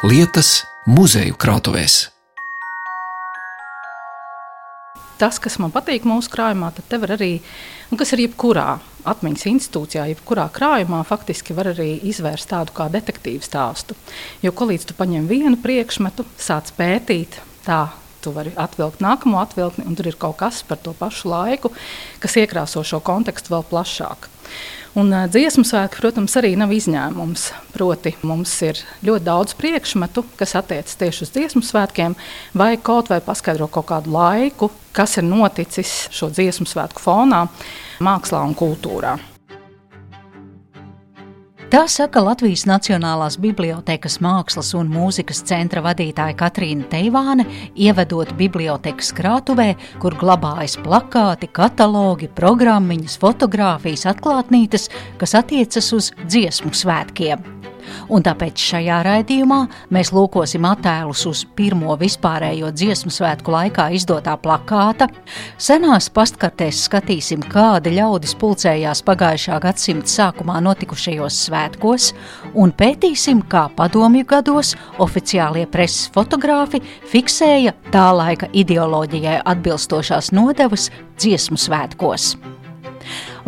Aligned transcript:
lietas 0.00 0.62
muzeju 0.88 1.34
krātuvēs. 1.36 2.06
Tas, 5.20 5.36
kas 5.36 5.58
man 5.60 5.74
patīk 5.74 6.06
mūsu 6.08 6.32
krājumā, 6.32 6.70
tad 6.72 6.86
te 6.88 6.96
var 7.02 7.12
arī, 7.18 7.34
un 7.92 8.00
kas 8.00 8.14
ir 8.16 8.22
jebkurā 8.22 8.78
atmiņas 9.10 9.44
institūcijā, 9.50 10.06
jebkurā 10.14 10.46
krājumā, 10.56 11.02
faktiski 11.04 11.52
var 11.56 11.74
arī 11.74 11.90
izvērst 12.08 12.48
tādu 12.48 12.72
kā 12.78 12.88
detektīvu 12.88 13.44
stāstu. 13.44 13.98
Jo, 14.40 14.54
ko 14.56 14.70
līdz 14.72 14.88
tu 14.88 14.96
paņem 14.96 15.28
vienu 15.28 15.60
priekšmetu, 15.60 16.24
sāc 16.40 16.72
pētīt, 16.80 17.36
tā 17.68 17.90
tu 18.24 18.32
vari 18.32 18.56
atvilkt 18.56 19.04
nākamo 19.04 19.36
atvilkni, 19.44 19.84
un 19.84 20.00
tur 20.00 20.08
ir 20.08 20.16
kaut 20.20 20.40
kas 20.40 20.64
par 20.64 20.80
to 20.80 20.96
pašu 20.96 21.28
laiku, 21.28 21.74
kas 22.24 22.40
iekrāso 22.40 22.80
šo 22.88 23.04
kontekstu 23.04 23.52
vēl 23.52 23.68
plašāk. 23.68 24.32
Un 24.98 25.12
uh, 25.14 25.28
dziesmu 25.30 25.62
svētki, 25.66 26.00
protams, 26.02 26.34
arī 26.40 26.56
nav 26.58 26.72
izņēmums. 26.74 27.46
Proti, 27.76 28.16
mums 28.26 28.52
ir 28.66 28.80
ļoti 29.06 29.26
daudz 29.28 29.54
priekšmetu, 29.60 30.24
kas 30.40 30.56
attiecas 30.58 30.98
tieši 30.98 31.26
uz 31.28 31.34
dziesmu 31.36 31.62
svētkiem, 31.62 32.18
vai 32.58 32.72
kaut 32.82 33.12
vai 33.12 33.20
paskaidro 33.22 33.70
kaut 33.70 33.86
kādu 33.92 34.10
laiku, 34.16 34.72
kas 34.96 35.20
ir 35.22 35.28
noticis 35.30 36.08
šo 36.10 36.32
dziesmu 36.34 36.66
svētku 36.66 37.06
fonā, 37.06 37.46
mākslā 38.02 38.42
un 38.42 38.58
kultūrā. 38.58 39.18
Tā 41.70 41.84
saka 41.86 42.18
Latvijas 42.18 42.64
Nacionālās 42.66 43.36
Bibliotēkas 43.38 44.16
mākslas 44.24 44.72
un 44.74 44.88
mūzikas 44.90 45.44
centra 45.46 45.78
vadītāja 45.84 46.34
Katrīna 46.40 46.88
Teivāne, 46.90 47.44
ievedot 47.78 48.32
bibliotekas 48.40 49.12
krātuvē, 49.14 49.68
kur 50.02 50.16
glabājas 50.18 50.74
plakāti, 50.82 51.46
katalogi, 51.54 52.26
programmiņas, 52.34 53.14
fotogrāfijas, 53.22 54.08
atklātnītes, 54.16 54.90
kas 55.22 55.38
attiecas 55.38 55.94
uz 55.94 56.10
dziesmu 56.26 56.74
svētkiem 56.74 57.46
un 58.08 58.24
tāpēc 58.26 58.60
šajā 58.70 59.00
raidījumā 59.06 59.60
mēs 59.94 60.12
lūkosim 60.14 60.66
attēlus 60.68 61.24
uz 61.30 61.42
pirmo 61.56 61.96
vispārējo 62.00 62.70
dziesmu 62.74 63.12
svētku 63.14 63.54
laikā 63.54 63.88
izdotā 63.96 64.36
plakāta, 64.40 65.08
senās 65.60 66.10
pastkartēs 66.14 66.84
skatīsim, 66.86 67.44
kādi 67.50 67.94
ļaudis 67.96 68.36
pulcējās 68.40 69.02
pagājušā 69.06 69.60
gadsimta 69.64 70.10
sākumā 70.10 70.60
notikušajos 70.64 71.40
svētkos, 71.48 72.12
un 72.54 72.74
pētīsim, 72.76 73.42
kā 73.50 73.66
padomju 73.76 74.28
gados 74.30 74.74
oficiālie 75.02 75.66
preses 75.70 76.10
fotogrāfi 76.14 76.82
fiksēja 77.10 77.74
tā 77.94 78.08
laika 78.16 78.50
ideoloģijai 78.52 79.40
atbilstošās 79.54 80.32
nodevas 80.36 80.90
dziesmu 81.18 81.60
svētkos. 81.60 82.34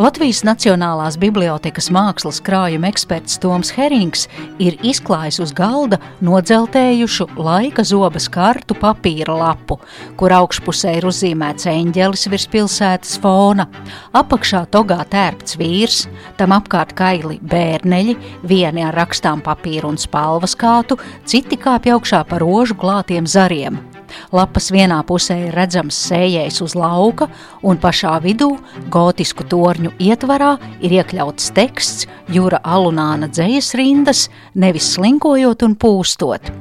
Latvijas 0.01 0.39
Nacionālās 0.41 1.19
bibliotekas 1.21 1.91
mākslas 1.93 2.39
krājuma 2.45 2.89
eksperts 2.89 3.37
Toms 3.43 3.75
Herings 3.77 4.25
ir 4.63 4.79
izklājis 4.81 5.37
uz 5.45 5.53
galda 5.53 5.99
nodzeltējušu 6.25 7.27
laika 7.37 7.85
zobas 7.85 8.31
kartu 8.33 8.73
papīra 8.79 9.37
lapu, 9.37 9.77
kur 10.17 10.33
augšpusē 10.39 10.97
ir 10.97 11.09
uzzīmēts 11.11 11.69
eņģelis 11.69 12.25
virs 12.33 12.49
pilsētas 12.55 13.21
fona, 13.21 13.69
apakšā 14.17 14.65
togā 14.73 15.03
tērpts 15.13 15.61
vīrs, 15.61 16.07
tam 16.41 16.57
apkārt 16.57 16.97
kaili 16.97 17.37
bērneļi, 17.45 18.17
vieni 18.49 18.89
ar 18.89 18.97
rakstām 18.97 19.45
papīru 19.45 19.93
un 19.93 20.01
spalvas 20.01 20.57
kātu, 20.57 20.97
citi 21.29 21.61
kāpj 21.61 21.99
augšā 21.99 22.25
par 22.33 22.41
rožu 22.41 22.81
klātiem 22.81 23.29
zariem. 23.29 23.92
Lapas 24.33 24.71
vienā 24.75 25.01
pusē 25.09 25.39
ir 25.47 25.57
redzams 25.57 25.99
sējējs 26.09 26.63
uz 26.65 26.77
lauka, 26.79 27.29
un 27.63 27.81
pašā 27.81 28.17
vidū, 28.25 28.51
gotisku 28.93 29.47
torņu 29.49 29.95
ietvarā, 30.03 30.57
ir 30.81 30.99
iekļauts 31.01 31.53
teksts 31.57 32.09
Jūra 32.33 32.63
Alunāna 32.65 33.29
dzējas 33.33 33.73
rindas, 33.79 34.27
nevis 34.55 34.93
slinkojot 34.95 35.65
un 35.67 35.77
pūstot. 35.77 36.53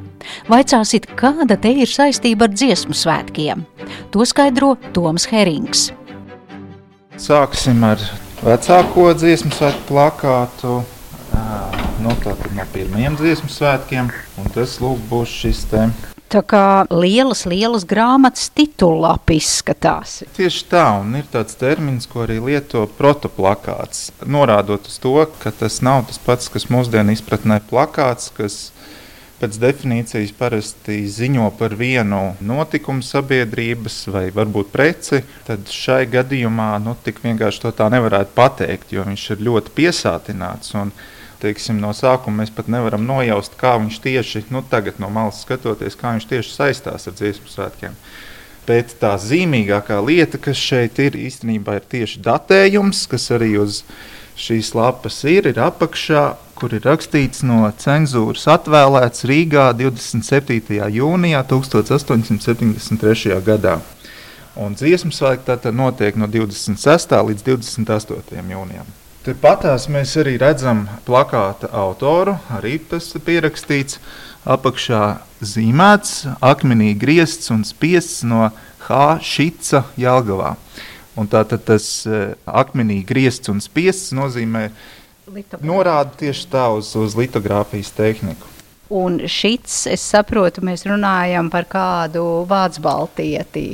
Vaicāsit, 0.51 1.07
kāda 1.17 1.57
te 1.59 1.71
ir 1.83 1.89
saistība 1.89 2.47
ar 2.47 2.53
dziesmu 2.53 2.95
svētkiem? 2.97 3.65
To 4.13 4.25
skaidro 4.27 4.75
Toms 4.93 5.27
Herings. 5.31 5.89
Sāksim 7.21 7.83
ar 7.85 8.01
vecāko 8.41 9.11
dziesmu 9.17 9.53
svētku 9.55 9.87
plakātu. 9.91 10.81
Nu, 12.01 12.13
no 12.57 12.63
pirmajiem 12.73 13.17
dziesmu 13.19 13.49
svētkiem, 13.51 14.09
un 14.41 14.55
tas 14.55 14.79
lūk 14.81 15.03
būs 15.11 15.35
šis 15.43 15.67
te 15.69 15.85
Tā 16.31 16.39
kā 16.47 16.65
lielas, 16.87 17.43
lielas 17.49 17.83
grāmatas 17.83 18.47
titulāpi 18.55 19.35
izskatās. 19.41 20.21
Tieši 20.37 20.63
tā, 20.71 20.85
un 21.01 21.17
ir 21.19 21.25
tāds 21.31 21.57
termins, 21.59 22.07
ko 22.07 22.23
arī 22.23 22.37
lieto 22.39 22.85
protoplakāts, 22.95 24.13
norādot 24.23 24.87
uz 24.87 24.95
to, 25.03 25.17
ka 25.41 25.51
tas 25.51 25.81
nav 25.83 26.05
tas 26.07 26.21
pats, 26.23 26.47
kas 26.53 26.69
mūsdienu 26.71 27.11
izpratnē 27.17 27.59
plakāts, 27.67 28.31
kas 28.37 28.61
pēc 29.41 29.57
definīcijas 29.59 30.31
parasti 30.37 31.01
ziņo 31.09 31.49
par 31.59 31.75
vienu 31.75 32.21
notikumu 32.39 33.03
sabiedrības 33.03 34.03
vai 34.13 34.27
varbūt 34.31 34.69
preci, 34.71 35.23
tad 35.47 35.67
šai 35.67 36.05
gadījumā 36.13 36.75
nu, 36.85 36.95
tik 37.03 37.23
vienkārši 37.25 37.65
to 37.65 37.73
tā 37.75 37.89
nevarētu 37.91 38.37
pateikt, 38.37 38.93
jo 38.95 39.03
viņš 39.07 39.25
ir 39.35 39.47
ļoti 39.49 39.73
piesātināts. 39.81 40.75
Un, 40.79 40.93
teiksim, 41.41 41.79
no 41.81 41.91
sākuma 41.97 42.41
mēs 42.41 42.51
pat 42.53 42.69
nevaram 42.71 43.03
nojaust, 43.07 43.57
kā 43.59 43.75
viņš 43.81 43.97
tieši 44.03 44.43
nu, 44.53 44.61
tagad 44.69 44.99
no 45.01 45.09
malas 45.13 45.41
skatoties, 45.45 45.97
kā 45.99 46.13
viņš 46.15 46.27
tieši 46.29 46.53
saistās 46.53 47.07
ar 47.09 47.17
dziesmu 47.17 47.49
svētkiem. 47.51 47.97
Bet 48.67 48.93
tā 49.01 49.15
zīmīgākā 49.17 49.97
lieta, 50.05 50.37
kas 50.37 50.57
šeit 50.61 50.99
ir 51.01 51.17
īstenībā, 51.17 51.79
ir 51.79 51.85
tieši 51.91 52.21
datējums, 52.23 53.07
kas 53.09 53.31
arī 53.33 53.55
uz 53.61 53.81
šīs 54.37 54.73
lapas 54.77 55.23
ir, 55.27 55.49
ir 55.49 55.57
apakšā, 55.59 56.23
kur 56.55 56.73
ir 56.77 56.85
rakstīts 56.85 57.41
no 57.47 57.65
cenzūras 57.81 58.45
atvēlēts 58.53 59.25
Rīgā 59.29 59.71
27. 59.81 60.77
jūnijā 60.93 61.41
1873. 61.49 63.41
gadā. 63.45 63.79
Un 64.61 64.75
dziesmu 64.75 65.11
svētki 65.15 65.47
tātad 65.47 65.73
notiek 65.75 66.15
no 66.19 66.27
26. 66.29 67.15
līdz 67.31 67.41
28. 67.47 68.51
jūnijam. 68.51 69.00
Tepatās 69.21 69.83
mēs 69.85 70.15
arī 70.17 70.31
redzam 70.41 70.87
plakāta 71.05 71.67
autoru, 71.77 72.33
arī 72.49 72.79
tas 72.89 73.11
ir 73.13 73.21
pierakstīts. 73.21 73.99
Apakšā 74.49 75.01
zīmēts, 75.45 76.23
akmenī 76.41 76.95
griezts 76.97 77.51
un 77.53 77.61
spiests 77.61 78.23
no 78.25 78.47
H. 78.87 79.01
Šica 79.21 79.83
Jelgavā. 80.01 80.55
Un 81.13 81.29
tātad 81.29 81.61
tas 81.67 81.85
uh, 82.09 82.31
akmenī 82.49 83.03
griezts 83.05 83.51
un 83.53 83.61
spiests 83.61 84.09
nozīmē, 84.17 84.71
norāda 85.61 86.17
tieši 86.23 86.49
tā 86.49 86.65
uz, 86.73 86.89
uz 86.97 87.13
litogrāfijas 87.19 87.93
tehniku. 87.93 88.49
Un 88.89 89.21
šis, 89.29 89.85
es 89.93 90.01
saprotu, 90.01 90.65
mēs 90.65 90.87
runājam 90.89 91.53
par 91.53 91.69
kādu 91.69 92.25
vācu 92.49 92.81
baltieti 92.89 93.67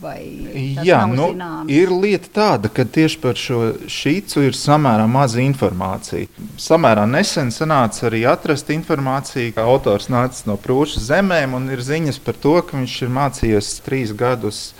Jā, 0.00 1.02
nu, 1.10 1.30
zināms? 1.34 1.72
ir 1.72 1.90
lieta 1.92 2.30
tāda, 2.32 2.70
ka 2.72 2.86
tieši 2.88 3.18
par 3.20 3.36
šo 3.36 3.60
šīcu 3.90 4.44
ir 4.48 4.56
samērā 4.56 5.04
maza 5.10 5.42
informācija. 5.44 6.28
Samērā 6.60 7.04
nesen 7.10 7.52
sanāca 7.52 8.06
arī 8.08 8.22
atrast 8.30 8.72
informāciju, 8.72 9.52
ka 9.56 9.66
autors 9.68 10.08
nācis 10.12 10.46
no 10.48 10.56
Prūšas 10.60 11.10
zemēm 11.10 11.56
un 11.58 11.68
ir 11.74 11.84
ziņas 11.84 12.20
par 12.24 12.38
to, 12.40 12.56
ka 12.64 12.78
viņš 12.78 12.96
ir 13.04 13.12
mācījies 13.18 13.74
trīs 13.84 14.14
gadus. 14.16 14.70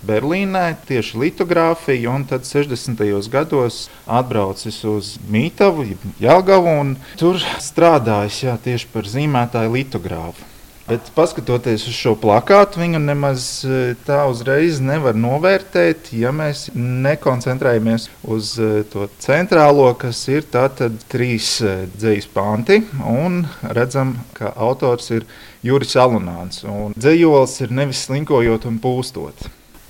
Berlīnē 0.00 0.78
tieši 0.88 1.18
litogrāfiju, 1.20 2.08
un 2.08 2.22
tad 2.24 2.46
60. 2.48 3.02
gados 3.28 3.82
atbraucis 4.08 4.78
uz 4.88 5.18
Mītavu, 5.28 5.84
Jāgaunu, 6.22 6.72
un 6.80 6.94
tur 7.20 7.36
strādājis 7.60 8.46
jā, 8.46 8.56
tieši 8.64 8.88
par 8.94 9.04
zīmētāju 9.12 9.76
litogrāfu. 9.76 10.49
Bet, 10.90 11.06
paskatoties 11.14 11.84
uz 11.86 11.94
šo 11.94 12.16
plakātu, 12.18 12.80
viņu 12.82 12.98
nemaz 13.04 13.44
e, 13.62 13.92
tā 14.02 14.24
uzreiz 14.26 14.80
nevar 14.82 15.14
novērtēt, 15.14 16.08
ja 16.18 16.32
mēs 16.34 16.64
nekoncentrējamies 16.74 18.08
uz 18.26 18.56
e, 18.58 18.82
to 18.90 19.06
centrālo, 19.22 19.86
kas 20.00 20.24
ir 20.34 20.48
tātad 20.50 20.96
trīs 21.12 21.52
e, 21.62 21.76
dzīslu 21.94 22.34
panti. 22.34 22.80
Un 23.06 23.44
redzam, 23.62 24.16
ka 24.34 24.50
autors 24.58 25.12
ir 25.14 25.30
Juris 25.62 25.94
Alunāns. 25.94 26.64
Dzējols 26.98 27.56
ir 27.62 27.78
nevis 27.78 28.02
slinkojot 28.08 28.66
un 28.66 28.82
pūstot. 28.82 29.46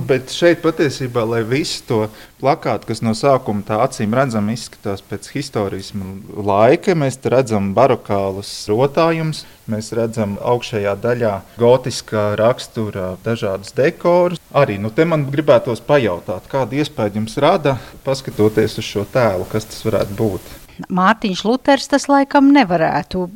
Bet 0.06 0.32
šeit 0.32 0.62
patiesībā, 0.64 1.22
lai 1.28 1.40
visu 1.44 1.82
to 1.88 1.98
plakātu, 2.40 2.88
kas 2.88 3.02
no 3.04 3.12
sākuma 3.16 3.64
tā 3.66 3.80
acīm 3.84 4.14
redzami 4.16 4.54
izskatās 4.56 5.02
pēc 5.04 5.28
historisma 5.34 6.14
laika, 6.46 6.96
mēs 6.96 7.20
redzam 7.34 7.72
barokālus 7.76 8.50
rotājumus, 8.70 9.44
mēs 9.70 9.92
redzam 9.96 10.38
augšējā 10.40 10.94
daļā 11.04 11.34
gotiskā 11.60 12.30
rakstura 12.40 13.12
dažādus 13.26 13.76
dekorus. 13.76 14.40
Arī 14.56 14.78
nu, 14.80 14.90
te 14.94 15.04
man 15.04 15.28
gribētos 15.30 15.84
pajautāt, 15.84 16.48
kādu 16.50 16.80
iespēju 16.80 17.20
jums 17.20 17.36
rada, 17.42 17.76
paskatoties 18.06 18.80
uz 18.80 18.88
šo 18.88 19.06
tēlu, 19.12 19.48
kas 19.52 19.68
tas 19.68 19.84
varētu 19.86 20.16
būt. 20.18 20.56
Mārtiņš 20.88 21.42
Luters 21.44 21.90
tas 21.90 22.06
laikam 22.10 22.52
nevarētu 22.54 23.26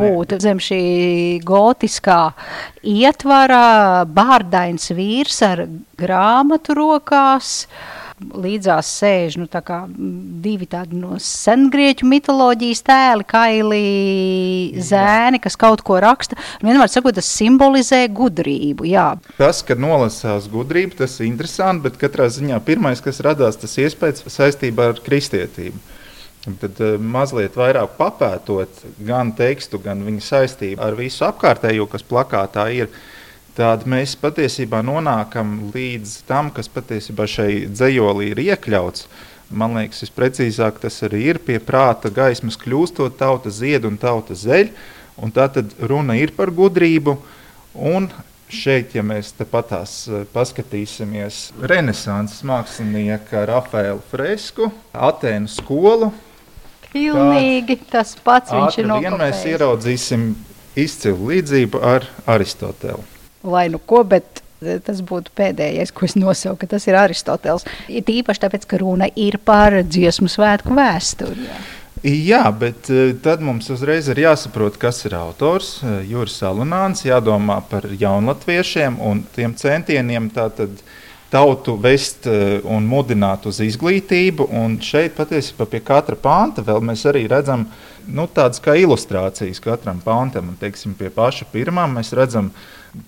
būt 0.00 0.34
ne. 0.34 0.40
zem 0.42 0.60
šī 0.62 0.82
gotiskā 1.46 2.20
ietvara, 2.82 4.04
bārdains 4.10 4.90
vīrs 4.96 5.40
ar 5.46 5.64
grāmatu 6.00 6.76
rokās. 6.78 7.64
līdzās 8.20 8.84
sēž 9.00 9.38
nu, 9.40 9.46
tā 9.48 9.62
divi 10.44 10.66
tādi 10.68 10.98
no 11.00 11.16
sengrieķu 11.24 12.04
mitoloģijas 12.04 12.82
tēli, 12.84 13.24
kaili 13.24 13.80
zēni, 14.76 15.40
kas 15.40 15.56
kaut 15.56 15.80
ko 15.86 15.96
raksta. 16.04 16.36
Vienmēr 16.60 16.90
sakot, 16.92 17.16
tas 17.16 17.30
simbolizē 17.32 18.02
gudrību. 18.12 18.84
Jā. 18.90 19.14
Tas, 19.38 19.62
ka 19.64 19.72
nolasās 19.78 20.50
gudrību, 20.52 20.98
tas 21.00 21.16
ir 21.20 21.30
interesanti, 21.30 21.86
bet 21.88 21.96
katrā 22.02 22.28
ziņā 22.28 22.60
pirmais, 22.66 23.00
kas 23.00 23.22
radās, 23.24 23.56
tas 23.60 23.78
iespējas 23.80 24.28
saistībā 24.28 24.90
ar 24.92 25.00
kristietību. 25.00 25.80
Tad 26.40 26.78
uh, 26.80 26.94
mazliet 26.96 27.56
vairāk 27.58 27.98
papētot 27.98 28.84
gan 29.04 29.34
tekstu, 29.36 29.80
gan 29.82 30.00
viņa 30.06 30.22
saistību 30.24 30.80
ar 30.80 30.94
visu 30.96 31.26
apkārtējo, 31.28 31.84
kas 31.90 32.06
plakātā 32.06 32.64
ir. 32.72 32.88
Tad 33.58 33.84
mēs 33.90 34.14
patiesībā 34.16 34.80
nonākam 34.86 35.72
līdz 35.74 36.22
tam, 36.28 36.48
kas 36.54 36.70
patiesībā 36.72 37.26
šai 37.28 37.66
dzējolī 37.68 38.30
ir 38.30 38.40
iekļauts. 38.46 39.04
Man 39.50 39.74
liekas, 39.76 40.04
visprecīzāk 40.06 40.78
tas 40.80 40.96
arī 41.04 41.24
ir 41.32 41.40
pie 41.44 41.58
prāta 41.60 42.08
gaismas 42.14 42.56
kļūstot, 42.60 43.18
tauta 43.18 43.52
zied 43.52 43.84
un 43.84 43.98
tauta 44.00 44.38
zeļ. 44.38 44.70
Un 45.20 45.34
tā 45.34 45.50
tad 45.52 45.74
runa 45.82 46.16
ir 46.16 46.32
par 46.32 46.54
gudrību. 46.54 47.18
Un 47.74 48.08
šeit, 48.48 48.94
ja 48.96 49.04
mēs 49.04 49.34
tepatās 49.36 50.06
paskatīsimies 50.32 51.50
Renesanses 51.60 52.40
mākslinieka 52.48 53.44
Rafaela 53.50 54.00
fresku, 54.08 54.70
Atēnu 54.94 55.50
skolu, 55.50 56.12
Pilnīgi 56.92 57.78
tas 57.90 58.16
pats 58.24 58.52
viņš 58.54 58.78
ir 58.80 58.88
Ātri 58.90 59.00
vien 59.04 59.12
mēs 59.14 59.40
nokopējis. 59.40 59.48
ieraudzīsim 59.54 60.28
izcilu 60.80 61.30
līdzību 61.32 61.82
ar 61.86 62.06
Aristotelu. 62.26 63.02
Lai 63.46 63.68
nu 63.72 63.78
ko, 63.78 64.02
bet 64.04 64.42
eh, 64.62 64.78
tas 64.84 65.00
būtu 65.06 65.32
pēdējais, 65.38 65.92
ko 65.96 66.04
es 66.08 66.16
nosaucu, 66.18 66.58
ka 66.64 66.66
tas 66.76 66.86
ir 66.90 66.98
Aristoteles. 67.00 67.64
Ir 67.88 68.02
tīpaši 68.08 68.42
tāpēc, 68.46 68.66
ka 68.66 68.80
runa 68.82 69.08
ir 69.16 69.38
par 69.44 69.80
dziesmu 69.86 70.28
svētku 70.28 70.74
vēsturi. 70.76 71.46
jā. 71.46 71.60
Jā, 72.00 72.46
bet 72.56 72.88
eh, 72.88 73.10
tad 73.20 73.42
mums 73.44 73.66
uzreiz 73.74 74.06
ir 74.08 74.22
jāsaprot, 74.22 74.78
kas 74.80 75.02
ir 75.04 75.12
autors. 75.18 75.82
eh, 75.84 75.98
Juris 76.08 76.38
Salunāns, 76.40 77.02
jādomā 77.04 77.58
par 77.68 77.84
jaunlatviešiem 77.92 78.96
un 79.04 79.20
tiem 79.36 79.52
centieniem 79.54 80.30
tātad 80.32 80.80
tautu 81.30 81.76
vest 81.80 82.26
eh, 82.26 82.58
un 82.66 82.86
mudināt 82.90 83.46
uz 83.46 83.60
izglītību. 83.64 84.48
Un 84.60 84.76
šeit 84.82 85.14
patiesībā 85.18 85.68
pie 85.70 85.80
katra 85.84 86.18
panta 86.18 86.64
mēs 86.80 87.06
arī 87.08 87.26
redzam 87.30 87.68
nu, 88.10 88.26
tādas 88.26 88.62
kā 88.62 88.74
ilustrācijas 88.80 89.62
katram 89.62 90.02
pantam. 90.04 90.52
Un, 90.52 90.58
teiksim, 90.60 90.96
pie 90.98 91.10
paša 91.14 91.46
pirmā 91.52 91.86
mēs 91.90 92.12
redzam 92.16 92.50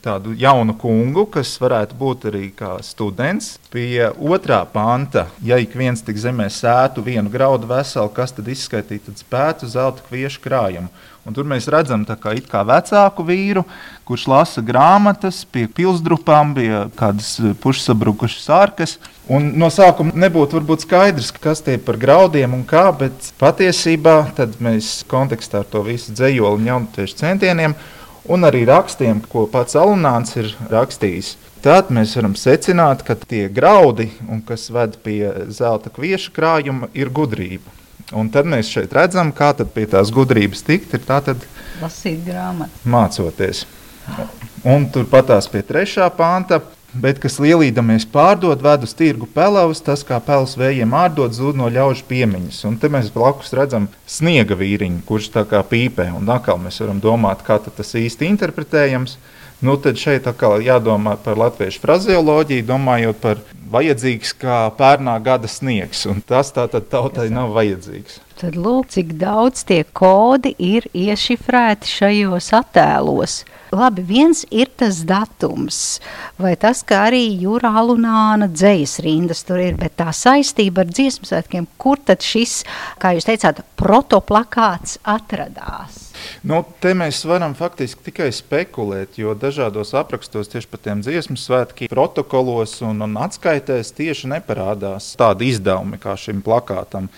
tādu 0.04 0.36
jaunu 0.38 0.76
kungu, 0.78 1.24
kas 1.34 1.56
varētu 1.58 1.96
būt 1.98 2.26
arī 2.30 2.44
students. 2.86 3.56
Pie 3.72 4.12
otrā 4.14 4.62
panta, 4.70 5.26
ja 5.42 5.58
ik 5.58 5.74
viens 5.74 6.04
tik 6.06 6.20
zemē 6.22 6.46
sētu 6.50 7.02
vienu 7.02 7.32
graudu 7.32 7.66
veselu, 7.66 8.12
kas 8.14 8.34
tad 8.36 8.48
izskaitītu 8.48 9.10
tad 9.10 9.18
spētu 9.24 9.70
zelta 9.70 10.06
kviešu 10.06 10.44
krājumu. 10.44 10.92
Un 11.22 11.36
tur 11.36 11.46
mēs 11.46 11.68
redzam 11.70 12.02
kā, 12.02 12.32
kā 12.50 12.64
vecāku 12.66 13.22
vīru, 13.22 13.62
kurš 14.08 14.24
lasa 14.26 14.62
grāmatas, 14.66 15.44
pie 15.46 15.68
pilsdrupām 15.70 16.50
bija 16.56 16.80
kādas 16.98 17.36
eh, 17.38 17.52
pušsabrukušas 17.62 18.48
ārkas. 18.50 18.96
Un 19.30 19.52
no 19.62 19.68
sākuma 19.70 20.10
nebūtu 20.18 20.58
varbūt 20.58 20.82
skaidrs, 20.82 21.30
kas 21.36 21.62
tie 21.62 21.76
par 21.78 22.00
graudiem 22.02 22.56
un 22.58 22.64
kā, 22.66 22.88
bet 22.98 23.30
patiesībā 23.38 24.16
mēs 24.58 25.04
kontekstā 25.10 25.62
ar 25.62 25.68
to 25.70 25.84
visu 25.86 26.10
dzējoli 26.10 26.58
un 26.58 26.70
jaunatiešu 26.72 27.20
centieniem 27.22 27.76
un 28.26 28.48
arī 28.48 28.64
rakstiem, 28.66 29.22
ko 29.30 29.46
pats 29.50 29.78
Alunāns 29.78 30.34
ir 30.38 30.50
rakstījis. 30.74 31.36
Tad 31.62 31.92
mēs 31.94 32.16
varam 32.18 32.34
secināt, 32.34 33.04
ka 33.06 33.14
tie 33.14 33.44
graudi, 33.46 34.08
kas 34.48 34.66
ved 34.74 34.98
pie 35.06 35.30
zelta 35.54 35.94
kviešu 35.94 36.34
krājuma, 36.34 36.90
ir 36.98 37.14
gudrība. 37.14 37.81
Un 38.12 38.28
tad 38.32 38.48
mēs 38.48 38.68
šeit 38.72 38.92
redzam, 38.92 39.32
kā 39.32 39.52
tad 39.56 39.72
pie 39.74 39.86
tās 39.88 40.12
gudrības 40.12 40.64
tikt, 40.66 40.92
ir 40.94 41.04
tātad 41.06 41.46
Lasīt 41.80 42.20
grāmatu. 42.26 42.70
mācoties. 42.84 43.64
Un 44.64 44.86
turpatās 44.92 45.48
pie 45.50 45.62
trešā 45.66 46.10
panta. 46.16 46.60
Bet, 46.92 47.16
kas 47.22 47.38
lielīdamies 47.40 48.04
pārdod, 48.12 48.60
ved 48.60 48.82
uz 48.84 48.90
tirgu 48.92 49.24
pelavus, 49.24 49.80
tas 49.80 50.02
kā 50.04 50.18
pels 50.20 50.58
vējiem 50.60 50.92
ārdot, 50.92 51.32
zūd 51.32 51.56
no 51.56 51.70
ļaužu 51.72 52.04
piemiņas. 52.10 52.58
Un 52.68 52.76
te 52.76 52.90
mēs 52.92 53.08
blakus 53.14 53.54
redzam 53.56 53.86
sniega 54.04 54.58
vīriņu, 54.60 55.00
kurš 55.08 55.30
tā 55.32 55.46
kā 55.48 55.62
pīpē. 55.64 56.10
Un 56.12 56.28
atkal 56.28 56.60
mēs 56.60 56.82
varam 56.84 57.00
domāt, 57.00 57.40
kā 57.46 57.56
tas 57.64 57.94
īsti 57.96 58.28
interpretējams. 58.28 59.16
Nu, 59.62 59.76
tad 59.78 59.94
šeit 59.94 60.24
atkal 60.26 60.58
jādomā 60.66 61.12
par 61.22 61.38
latviešu 61.38 61.78
frazeoloģiju, 61.84 62.64
domājot 62.66 63.20
par 63.22 63.38
vajadzīgs 63.70 64.32
kā 64.40 64.56
pērnā 64.74 65.14
gada 65.22 65.46
sniegs. 65.46 66.02
Un 66.10 66.18
tas 66.26 66.50
tā 66.50 66.64
tad 66.72 66.88
tautai 66.90 67.28
nav 67.30 67.54
vajadzīgs. 67.54 68.18
Tad 68.42 68.58
lūk, 68.58 68.90
cik 68.90 69.14
daudz 69.20 69.62
tie 69.68 69.84
kodi 69.86 70.50
ir 70.58 70.88
iešifrēti 70.90 71.92
šajos 71.92 72.50
attēlos. 72.58 73.38
Labi, 73.70 74.02
viens 74.02 74.42
ir 74.50 74.66
tas 74.82 74.98
datums, 75.06 75.78
vai 76.42 76.56
tas, 76.58 76.82
ka 76.82 77.06
arī 77.06 77.22
jūrā 77.46 77.72
lunāna 77.86 78.50
dzējas 78.50 78.98
rindas 79.06 79.46
tur 79.46 79.62
ir, 79.62 79.78
bet 79.78 79.94
tā 80.02 80.10
saistība 80.10 80.82
ar 80.82 80.90
dziesmu 80.90 81.30
svētkiem, 81.30 81.70
kur 81.78 82.02
tad 82.02 82.26
šis, 82.26 82.64
kā 82.98 83.14
jūs 83.14 83.30
teicāt, 83.30 83.62
protoplakāts 83.78 84.98
atradās? 85.06 86.01
Nu, 86.46 86.62
te 86.82 86.94
mēs 86.98 87.22
varam 87.28 87.54
faktiski 87.58 88.08
tikai 88.10 88.30
spekulēt, 88.34 89.18
jo 89.20 89.34
dažādos 89.38 89.94
aprakstos 89.98 90.50
tieši 90.52 90.70
par 90.70 90.82
tiem 90.82 91.04
dziesmu 91.04 91.38
svētkiem, 91.38 91.90
protokolos 91.92 92.78
un, 92.86 93.04
un 93.06 93.16
atskaitēs 93.22 93.94
tieši 93.96 94.32
neparādās 94.34 95.12
tādi 95.20 95.52
izdevumi 95.52 96.00
kā 96.02 96.16
šim 96.18 96.42
plakātam. 96.44 97.08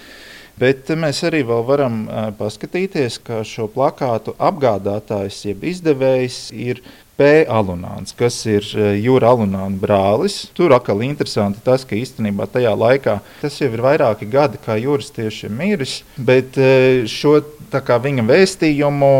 Bet 0.60 0.92
mēs 0.94 1.24
arī 1.26 1.40
varam 1.46 2.04
uh, 2.06 2.28
paskatīties, 2.38 3.18
ka 3.26 3.40
šo 3.42 3.66
plakātu 3.74 4.36
apgādātājs, 4.38 5.40
jeb 5.48 5.64
izdevējs, 5.66 6.44
ir 6.54 6.84
P. 7.18 7.44
Alunāns, 7.46 8.14
kas 8.16 8.40
ir 8.50 8.66
uh, 8.74 8.92
Jūra 8.98 9.32
Alunāna 9.34 9.78
brālis. 9.80 10.44
Tur 10.56 10.74
atkal 10.76 11.04
interesanti 11.06 11.62
tas, 11.64 11.86
ka 11.86 11.98
īstenībā 11.98 12.48
tajā 12.50 12.74
laikā 12.74 13.18
tas 13.40 13.58
jau 13.60 13.70
ir 13.70 13.84
vairāki 13.84 14.28
gadi, 14.30 14.60
kā 14.62 14.78
Jūras 14.80 15.12
tieši 15.14 15.48
ir 15.48 15.58
miris, 15.58 15.98
bet 16.18 16.58
uh, 16.60 17.04
šo 17.10 17.40
viņa 17.74 18.22
vēstījumu 18.28 19.10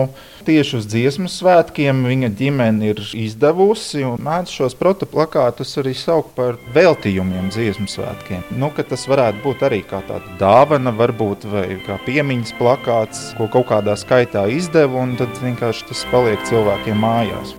tieši 0.44 0.76
uz 0.78 0.86
dziesmu 0.86 1.28
svētkiem 1.32 2.04
viņa 2.06 2.28
ģimene 2.38 2.90
ir 2.92 3.00
izdevusi 3.16 4.04
un 4.04 4.20
mēdz 4.22 4.52
šos 4.52 4.76
protoplakātus 4.78 5.72
arī 5.80 5.94
saukt 5.96 6.34
par 6.36 6.58
veltījumiem 6.74 7.50
dziesmu 7.50 7.88
svētkiem. 7.88 8.44
Nu, 8.60 8.70
tas 8.76 9.08
varētu 9.08 9.42
būt 9.44 9.64
arī 9.66 9.82
kā 9.88 10.02
tāda 10.06 10.38
dāvana, 10.40 10.94
varbūt 10.94 11.48
vai 11.50 11.66
kā 11.86 11.98
piemiņas 12.06 12.54
plakāts, 12.60 13.26
ko 13.40 13.48
kaut 13.48 13.70
kādā 13.72 13.96
skaitā 13.98 14.46
izdeva, 14.52 15.02
un 15.02 15.16
tad 15.18 15.32
vienkārši 15.42 15.90
tas 15.90 16.06
paliek 16.12 16.50
cilvēkiem 16.50 17.00
mājās. 17.00 17.56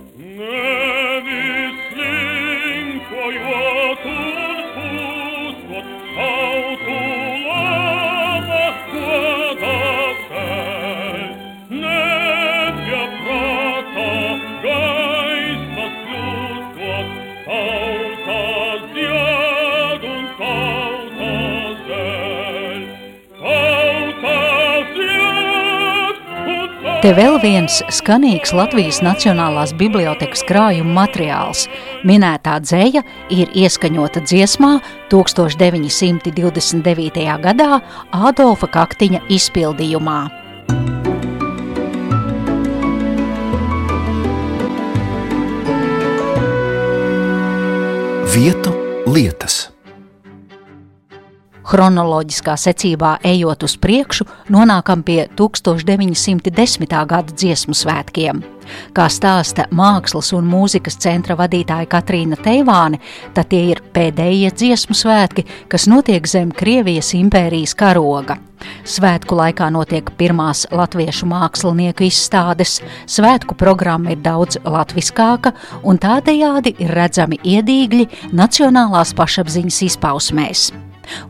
Te 27.06 27.12
vēl 27.14 27.36
viens 27.38 27.76
skanīgs 27.94 28.50
Latvijas 28.50 28.96
Nacionālās 28.98 29.70
bibliotekas 29.78 30.40
krājuma 30.42 31.04
materiāls. 31.04 31.68
Minētā 32.02 32.56
dzēja 32.64 33.04
ir 33.30 33.46
ieskaņota 33.54 34.24
dziesmā 34.26 34.82
1929. 35.12 37.22
gadā 37.46 37.78
Ādolfa 38.10 38.66
Kaktiņa 38.74 39.22
izpildījumā. 39.38 40.18
Vietu 48.34 48.74
lietas. 49.06 49.75
Chronoloģiskā 51.66 52.54
secībā 52.62 53.16
ejot 53.26 53.64
uz 53.66 53.74
priekšu, 53.82 54.26
nonākam 54.54 55.02
pie 55.02 55.24
1910. 55.34 56.86
gada 57.10 57.34
dziesmu 57.34 57.74
svētkiem. 57.74 58.42
Kā 58.94 59.06
stāsta 59.10 59.66
Mākslas 59.74 60.32
un 60.36 60.46
mūzikas 60.46 60.98
centra 61.02 61.34
vadītāja 61.38 61.88
Katrīna 61.90 62.38
Teivāne, 62.38 63.00
tad 63.34 63.50
tie 63.50 63.64
ir 63.72 63.82
pēdējie 63.94 64.52
dziesmu 64.54 64.94
svētki, 64.94 65.46
kas 65.70 65.88
notiek 65.90 66.26
zem 66.30 66.54
Krievijas 66.54 67.12
impērijas 67.18 67.74
karoga. 67.78 68.38
Svētku 68.86 69.34
laikā 69.38 69.66
notiek 69.74 70.08
pirmās 70.18 70.64
latviešu 70.70 71.26
mākslinieku 71.30 72.06
izstādes, 72.06 72.78
svētku 73.10 73.58
programma 73.58 74.14
ir 74.14 74.22
daudz 74.22 74.62
latviskāka, 74.62 75.54
un 75.82 75.98
tādējādi 75.98 76.76
ir 76.78 76.94
redzami 76.94 77.42
iedīgļi 77.42 78.10
nacionālās 78.38 79.14
pašapziņas 79.18 79.86
izpausmēs. 79.90 80.70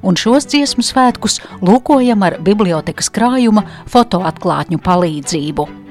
Un 0.03 0.19
šos 0.21 0.49
dziesmu 0.53 0.85
svētkus 0.87 1.41
lūkojam 1.65 2.27
ar 2.27 2.39
bibliotekas 2.43 3.11
krājuma 3.13 3.67
fotoatklātņu 3.93 4.83
palīdzību. 4.85 5.86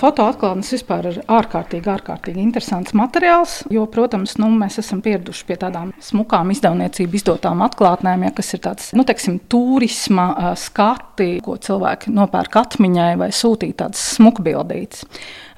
Fotoatklātnes 0.00 0.70
vispār 0.72 1.10
ir 1.10 1.18
ārkārtīgi, 1.28 1.90
ārkārtīgi 1.92 2.40
interesants 2.40 2.94
materiāls, 2.96 3.58
jo, 3.68 3.82
protams, 3.92 4.38
nu, 4.40 4.48
mēs 4.56 4.78
esam 4.80 5.02
pieraduši 5.04 5.44
pie 5.44 5.58
tādām 5.60 5.90
smukām 6.00 6.54
izdevniecību 6.54 7.18
izdotām 7.18 7.60
atklātnēm, 7.66 8.24
ja, 8.24 8.30
kas 8.36 8.54
ir 8.56 8.62
tāds, 8.64 8.86
nu, 8.96 9.04
teiksim, 9.04 9.36
turisma 9.52 10.54
skati, 10.56 11.34
ko 11.44 11.58
cilvēki 11.60 12.14
nopērk 12.16 12.56
atmiņai 12.62 13.10
vai 13.20 13.28
sūtīt 13.36 13.76
tādas 13.82 14.06
smukbildītas. 14.14 15.04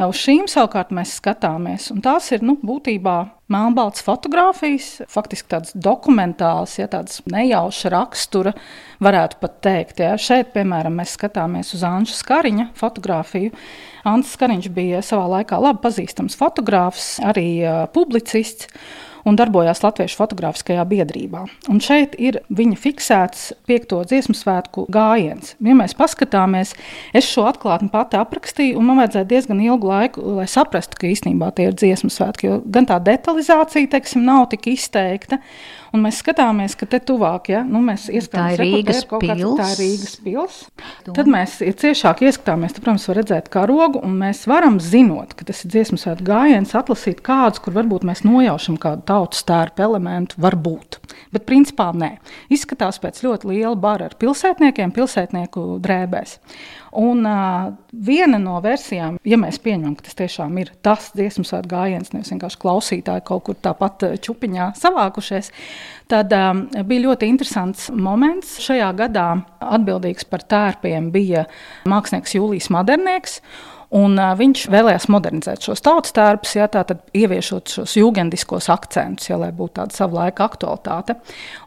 Uz 0.02 0.18
šīm 0.18 0.48
savukārt 0.50 0.90
mēs 0.90 1.14
skatāmies, 1.20 1.92
un 1.94 2.02
tās 2.02 2.32
ir 2.34 2.42
nu, 2.42 2.56
būtībā 2.66 3.16
melnbalts 3.52 4.02
fotografijas, 4.02 5.04
faktiski 5.12 5.52
tādas 5.54 5.76
dokumentālas, 5.76 6.74
ja 6.80 6.88
tādas 6.90 7.22
nejauša 7.30 7.94
rakstura, 7.94 8.56
varētu 9.02 9.38
pat 9.42 9.56
teikt. 9.62 10.02
Ja. 10.02 10.16
Šeit, 10.18 10.50
piemēram, 10.56 10.98
mēs 10.98 11.14
skatāmies 11.18 11.74
uz 11.76 11.86
Anža 11.86 12.18
Skariņa 12.18 12.72
fotografiju. 12.78 13.54
Ants 14.08 14.34
Skariņš 14.34 14.68
bija 14.74 15.00
savā 15.06 15.28
laikā 15.38 15.60
labi 15.62 15.82
pazīstams 15.84 16.34
fotogrāfs, 16.38 17.14
arī 17.22 17.62
publicists 17.94 18.68
un 19.28 19.36
darbojās 19.38 19.82
Latviešu 19.84 20.18
fotogrāfiskajā 20.18 20.82
biedrībā. 20.88 21.44
Un 21.70 21.80
šeit 21.82 22.16
ir 22.18 22.40
viņa 22.50 22.78
fiksēts 22.82 23.44
piekto 23.68 24.00
dziesmu 24.08 24.34
svētku 24.36 24.86
gājiens. 24.92 25.54
Ja 25.62 25.76
mēs 25.78 25.94
paskatāmies, 25.98 26.74
es 27.14 27.28
šo 27.30 27.46
atklātni 27.50 27.92
pati 27.92 28.18
aprakstīju, 28.18 28.80
un 28.80 28.88
man 28.88 29.02
vajadzēja 29.02 29.30
diezgan 29.30 29.62
ilgu 29.62 29.92
laiku, 29.92 30.24
lai 30.40 30.48
saprastu, 30.50 30.98
ka 30.98 31.10
īstenībā 31.10 31.52
tie 31.56 31.68
ir 31.70 31.78
dziesmu 31.78 32.10
svētki, 32.12 32.50
jo 32.50 32.58
gan 32.74 32.88
tā 32.90 32.98
detalizācija, 33.02 33.92
teiksim, 33.94 34.26
nav 34.26 34.48
tik 34.52 34.72
izteikta. 34.74 35.38
Un 35.92 36.00
mēs 36.06 36.22
skatāmies, 36.22 36.72
ka 36.78 36.86
te 36.88 37.02
tuvāk, 37.04 37.50
ja 37.52 37.60
nu, 37.68 37.82
mēs 37.84 38.06
ieskatāmies, 38.08 38.60
Rīgas 38.62 39.02
pils. 39.10 39.58
Tā 39.58 39.66
ir 39.74 39.80
Rīgas 39.82 40.14
pils. 40.24 40.58
Tad 41.04 41.28
mēs 41.28 41.58
ciešāk 41.60 42.22
ieskatāmies, 42.24 42.72
tad, 42.72 42.84
protams, 42.86 43.04
var 43.10 43.20
redzēt 43.20 43.50
karogu, 43.52 44.00
un 44.00 44.16
mēs 44.22 44.46
varam, 44.48 44.78
zinot, 44.80 45.36
ka 45.36 45.44
tas 45.48 45.60
ir 45.66 45.74
dziesmu 45.74 46.00
svētku 46.00 46.24
gājiens, 46.30 46.72
atlasīt 46.78 47.20
kādus, 47.26 47.60
kur 47.60 47.76
varbūt 47.76 48.06
mēs 48.08 48.24
nojaušam 48.24 48.80
kādu 48.80 49.04
tautas 49.12 49.44
tērpu 49.48 49.84
elementu, 49.84 50.40
varbūt. 50.40 51.02
Bet 51.32 51.44
principā 51.48 51.90
nē. 51.92 52.14
Izskatās 52.52 52.96
pēc 53.02 53.20
ļoti 53.26 53.52
liela 53.52 53.76
bara 53.76 54.08
ar 54.08 54.16
pilsētniekiem, 54.20 54.96
pilsētnieku 54.96 55.66
drēbēs. 55.84 56.38
Un 56.92 57.24
uh, 57.24 57.70
viena 58.04 58.36
no 58.36 58.58
versijām, 58.60 59.16
ja 59.24 59.38
mēs 59.40 59.56
pieņemam, 59.64 59.94
ka 59.96 60.04
tas 60.04 60.18
tiešām 60.18 60.58
ir 60.60 60.74
tas 60.84 61.06
dziesmu 61.16 61.46
svētku 61.48 61.72
gājiens, 61.72 62.12
nevis 62.12 62.32
vienkārši 62.34 62.60
klausītāji 62.60 63.24
kaut 63.28 63.46
kur 63.46 63.56
tāpat 63.64 64.04
čupiņā 64.20 64.66
savākušies, 64.76 65.48
tad 66.12 66.34
um, 66.36 66.66
bija 66.88 67.06
ļoti 67.06 67.30
interesants 67.32 67.88
moments. 67.96 68.58
Šajā 68.60 68.90
gadā 68.98 69.28
atbildīgs 69.64 70.28
par 70.28 70.44
tērpiem 70.44 71.08
bija 71.14 71.46
mākslinieks 71.88 72.36
Jūlijs 72.36 72.68
Madernieks. 72.76 73.40
Un, 73.92 74.14
uh, 74.16 74.32
viņš 74.38 74.66
vēlējās 74.72 75.04
modernizēt 75.12 75.66
šos 75.66 75.82
tautas 75.84 76.14
tērpus, 76.16 76.54
ja, 76.56 76.64
tātad 76.72 77.02
ieviešot 77.16 77.74
šos 77.74 77.96
jūgendiskos 77.98 78.70
akcentus, 78.72 79.28
ja, 79.28 79.36
lai 79.40 79.50
būtu 79.52 79.76
tāda 79.82 79.92
savulaika 79.92 80.46
aktualitāte. 80.48 81.18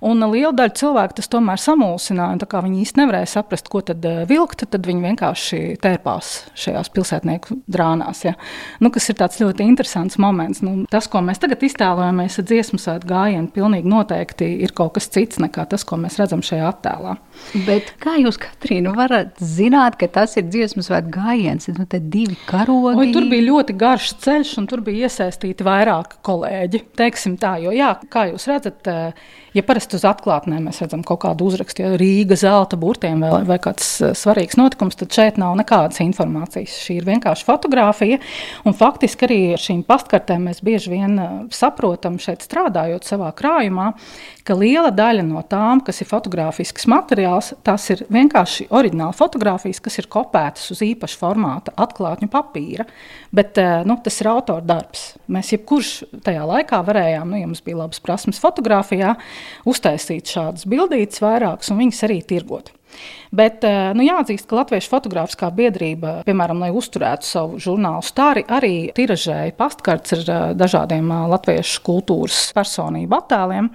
Un 0.01 0.25
uh, 0.25 0.31
liela 0.33 0.53
daļa 0.57 0.73
cilvēku 0.79 1.19
tas 1.19 1.29
tomēr 1.29 1.61
samulsināja, 1.61 2.33
un 2.33 2.41
tā 2.41 2.47
kā 2.49 2.63
viņi 2.65 2.81
īsti 2.81 3.01
nevarēja 3.01 3.29
saprast, 3.35 3.69
ko 3.69 3.83
tad 3.85 4.05
uh, 4.09 4.23
vilkt, 4.29 4.65
tad 4.71 4.89
viņi 4.89 5.05
vienkārši 5.05 5.59
tērpās 5.83 6.31
šajās 6.57 6.89
pilsētnieku 6.95 7.59
drānās. 7.69 8.23
Ja. 8.25 8.33
Nu, 8.81 8.89
kas 8.95 9.05
ir 9.13 9.19
tāds 9.21 9.37
ļoti 9.43 9.67
interesants 9.69 10.17
moments. 10.21 10.63
Nu, 10.65 10.87
tas, 10.89 11.05
ko 11.11 11.21
mēs 11.25 11.43
tagad 11.43 11.61
iztēlojamies 11.67 12.39
ar 12.41 12.49
dziesmu 12.49 12.81
svētku 12.81 13.11
gājienu, 13.11 13.51
pilnīgi 13.53 13.91
noteikti 13.91 14.49
ir 14.65 14.73
kaut 14.73 14.95
kas 14.97 15.11
cits 15.13 15.37
nekā 15.45 15.67
tas, 15.69 15.85
ko 15.85 16.01
mēs 16.01 16.17
redzam 16.17 16.41
šajā 16.45 16.73
attēlā. 16.73 17.15
Bet 17.69 17.93
kā 18.01 18.17
jūs, 18.17 18.41
Katrīna, 18.41 18.95
varat 18.97 19.37
zināt, 19.37 19.99
ka 20.01 20.09
tas 20.09 20.33
ir 20.41 20.49
dziesmu 20.49 20.81
svētku 20.85 21.13
gājiens? 21.19 21.69
Nu, 21.75 21.85
divi 22.15 22.37
karogi. 22.47 22.97
Oi, 23.01 23.13
tur 23.15 23.27
bija 23.31 23.47
ļoti 23.49 23.75
garš 23.79 24.11
ceļš, 24.23 24.53
un 24.61 24.69
tur 24.71 24.83
bija 24.85 25.09
iesaistīti 25.09 25.65
vairāki 25.67 26.21
kolēģi. 26.25 26.83
Teiksim 26.99 27.35
tā, 27.41 27.57
jo, 27.63 27.73
jā, 27.75 27.91
kā 28.11 28.29
jūs 28.31 28.47
redzat, 28.51 28.91
uh, 28.91 29.33
Ja 29.55 29.61
parasti 29.63 29.95
uz 29.95 30.03
atklātnēm 30.03 30.65
mēs 30.67 30.81
redzam 30.83 30.99
kaut 31.07 31.21
kādu 31.23 31.45
uzrakstu, 31.47 31.85
ja 31.85 31.95
Rīga 31.95 32.35
zelta 32.35 32.75
burtiem 32.75 33.21
vai, 33.23 33.37
vai 33.47 33.55
kāds 33.63 33.87
eh, 34.03 34.11
svarīgs 34.11 34.57
notikums, 34.59 34.97
tad 34.99 35.15
šeit 35.15 35.37
nav 35.39 35.53
nekādas 35.55 36.01
informācijas. 36.03 36.73
Šī 36.83 36.97
ir 36.99 37.07
vienkārši 37.07 37.47
fotografija. 37.47 38.19
Faktiski 38.75 39.27
arī 39.29 39.37
ar 39.55 39.63
šīm 39.63 39.85
pastkartēm 39.87 40.49
mēs 40.49 40.59
bieži 40.65 40.91
vien 40.91 41.15
eh, 41.23 41.37
saprotam, 41.55 42.17
šeit 42.19 42.43
strādājot 42.43 43.07
savā 43.07 43.29
krājumā, 43.37 43.93
ka 44.43 44.57
liela 44.59 44.91
daļa 44.91 45.23
no 45.23 45.39
tām, 45.47 45.79
kas 45.87 46.03
ir 46.03 46.11
fotografisks 46.11 46.89
materiāls, 46.91 47.53
tās 47.63 47.87
ir 47.95 48.03
vienkārši 48.11 48.67
oriģināli 48.75 49.15
fotografijas, 49.15 49.79
kas 49.87 50.01
ir 50.03 50.11
kopētas 50.11 50.67
uz 50.75 50.83
īpaša 50.83 51.21
formāta 51.21 51.77
atklātņu 51.79 52.27
papīra. 52.35 52.83
Bet 53.31 53.63
eh, 53.63 53.87
nu, 53.87 54.01
tas 54.03 54.19
ir 54.19 54.33
autora 54.35 54.67
darbs. 54.67 55.13
Mēs 55.31 55.55
jebkurš 55.55 55.95
tajā 56.27 56.43
laikā 56.43 56.83
varējām, 56.91 57.31
nu, 57.31 57.39
ja 57.39 57.47
mums 57.47 57.63
bija 57.63 57.85
labas 57.85 58.03
prasmes 58.03 58.43
fotografijā, 58.43 59.15
uztaisīt 59.67 60.31
šādas 60.31 60.67
bildītas 60.69 61.23
vairākas 61.23 61.71
un 61.71 61.83
viņas 61.83 62.03
arī 62.07 62.21
tirgot. 62.27 62.73
Bet 63.35 63.65
eh, 63.67 63.91
nu, 63.97 64.05
jāatzīst, 64.05 64.47
ka 64.47 64.59
Latviešu 64.61 64.91
fotogrāfiskā 64.93 65.49
biedrība, 65.55 66.19
piemēram, 66.27 66.61
lai 66.63 66.71
uzturētu 66.75 67.27
savu 67.27 67.61
žurnālu 67.61 68.05
stāri, 68.05 68.45
arī 68.47 68.91
tiražēja 68.95 69.55
pastkartes 69.59 70.15
ar 70.19 70.25
eh, 70.25 70.43
dažādiem 70.57 71.11
eh, 71.11 71.23
latviešu 71.35 71.83
kultūras 71.85 72.49
personību 72.55 73.19
attēliem. 73.19 73.71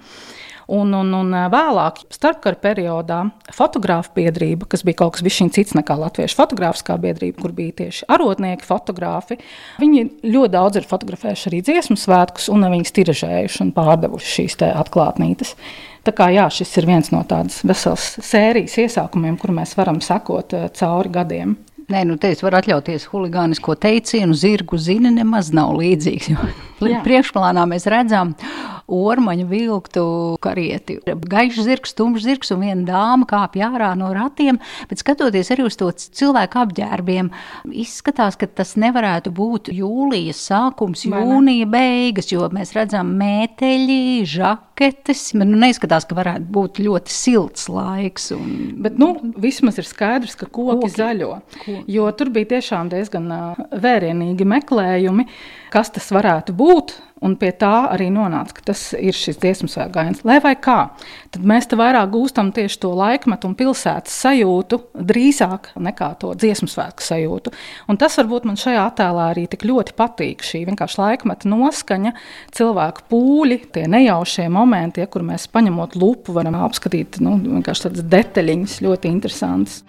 Un, 0.71 0.93
un, 0.95 1.09
un 1.17 1.35
vēlāk, 1.51 1.97
starpkara 2.15 2.55
periodā, 2.61 3.19
fotogrāfa 3.51 4.13
biedrība, 4.15 4.69
kas 4.71 4.85
bija 4.87 5.01
kaut 5.01 5.17
kas 5.17 5.39
cits 5.51 5.75
nekā 5.75 5.97
Latviešu 5.99 6.37
fotogrāfiskā 6.39 6.95
biedrība, 7.01 7.41
kur 7.43 7.51
bija 7.55 7.75
tieši 7.81 8.07
arotnieki, 8.11 8.63
fotografi, 8.67 9.35
viņi 9.81 10.05
ļoti 10.23 10.53
daudz 10.53 10.79
ir 10.79 10.87
fotografējuši 10.87 11.49
arī 11.51 11.59
dziesmu 11.67 11.97
svētkus, 11.99 12.47
un 12.53 12.63
viņas 12.71 12.95
tiražējuši 12.97 13.65
un 13.65 13.73
pārdevuši 13.75 14.35
šīs 14.37 14.61
atklātnītes. 14.71 15.57
Tā 16.07 16.13
kā 16.17 16.31
jā, 16.33 16.47
šis 16.49 16.71
ir 16.79 16.87
viens 16.89 17.11
no 17.13 17.21
tādas 17.27 17.59
veselas 17.67 18.15
sērijas 18.25 18.79
iesākumiem, 18.85 19.35
kur 19.41 19.53
mēs 19.53 19.75
varam 19.77 19.99
sekot 20.01 20.55
cauri 20.79 21.11
gadiem. 21.13 21.57
Nē, 21.91 22.05
nu 22.07 22.15
te 22.21 22.29
es 22.31 22.39
varu 22.43 22.55
atļauties 22.61 23.09
huligānisko 23.11 23.75
teicienu, 23.83 24.35
zirgu 24.37 24.77
zini 24.79 25.11
nemaz 25.11 25.49
nav 25.55 25.73
līdzīgs. 25.75 26.29
Priekšplānā 27.05 27.65
mēs 27.67 27.87
redzam 27.91 28.31
ormaņa 28.91 29.47
vilktu 29.49 30.03
karieti. 30.43 30.99
Gaišs 31.05 31.65
zirgs, 31.67 31.95
tumšs 31.97 32.25
zirgs 32.27 32.53
un 32.53 32.63
viena 32.65 32.85
dāma 32.87 33.27
kāpj 33.29 33.63
ārā 33.67 33.91
no 33.99 34.11
ratiem, 34.15 34.59
bet 34.89 35.01
skatoties 35.01 35.51
arī 35.53 35.65
uz 35.67 35.77
to 35.79 35.89
cilvēku 35.91 36.61
apģērbiem, 36.61 37.31
izskatās, 37.83 38.37
ka 38.39 38.49
tas 38.49 38.75
nevarētu 38.79 39.33
būt 39.35 39.71
jūlijas 39.75 40.41
sākums, 40.51 41.05
jūnija 41.07 41.69
beigas, 41.71 42.31
jo 42.33 42.47
mēs 42.53 42.73
redzam 42.77 43.13
mēteļi, 43.19 43.99
žaketes. 44.29 45.31
Man 45.39 45.53
nu, 45.53 45.61
neizskatās, 45.65 46.07
ka 46.09 46.17
varētu 46.17 46.47
būt 46.53 46.81
ļoti 46.83 47.15
silts 47.15 47.67
laiks. 47.71 48.31
Un... 48.35 48.51
Bet 48.83 48.99
nu, 49.01 49.13
vismaz 49.41 49.79
ir 49.81 49.87
skaidrs, 49.87 50.37
ka 50.39 50.47
koki, 50.47 50.79
koki. 50.85 50.93
zaļo. 50.97 51.31
Koki. 51.59 51.77
Jo 51.91 52.09
tur 52.17 52.33
bija 52.33 52.55
tiešām 52.55 52.91
diezgan 52.91 53.29
vērienīgi 53.71 54.47
meklējumi, 54.47 55.27
kas 55.73 55.93
tas 55.95 56.11
varētu 56.13 56.55
būt. 56.57 56.97
Un 57.21 57.35
pie 57.37 57.51
tā 57.53 57.85
arī 57.93 58.07
nonāca, 58.09 58.55
ka 58.57 58.63
tas 58.71 58.79
ir 58.97 59.13
šis 59.13 59.37
dziesmu 59.43 59.67
svētku 59.69 59.93
gājiens. 59.93 60.23
Lai 60.25 60.39
vai 60.41 60.55
kā, 60.57 60.77
tad 61.29 61.43
mēs 61.45 61.69
te 61.69 61.77
vairāk 61.77 62.09
gūstam 62.15 62.49
tieši 62.55 62.79
to 62.81 62.95
laikmetu 62.97 63.45
un 63.45 63.53
pilsētas 63.59 64.15
sajūtu, 64.23 64.79
drīzāk 65.11 65.69
nekā 65.77 66.09
to 66.23 66.33
dziesmu 66.33 66.65
svētku 66.71 67.05
sajūtu. 67.05 67.53
Un 67.93 68.01
tas 68.01 68.17
varbūt 68.17 68.49
man 68.49 68.57
šajā 68.57 68.87
attēlā 68.89 69.29
arī 69.35 69.45
tik 69.53 69.67
ļoti 69.69 69.93
patīk. 70.01 70.41
Šī 70.41 70.63
vienkārši 70.71 71.01
laikmeta 71.03 71.53
noskaņa, 71.53 72.15
cilvēku 72.57 73.05
pūļi, 73.13 73.61
tie 73.77 73.85
nejaušie 73.85 74.49
momenti, 74.49 75.05
ja, 75.05 75.11
kur 75.11 75.21
mēs 75.27 75.45
paņemot 75.53 76.01
lupu, 76.01 76.33
varam 76.33 76.57
apskatīt 76.65 77.21
nu, 77.21 77.37
tādas 77.61 78.01
detaļiņas, 78.01 78.81
ļoti 78.81 79.13
interesantas. 79.13 79.83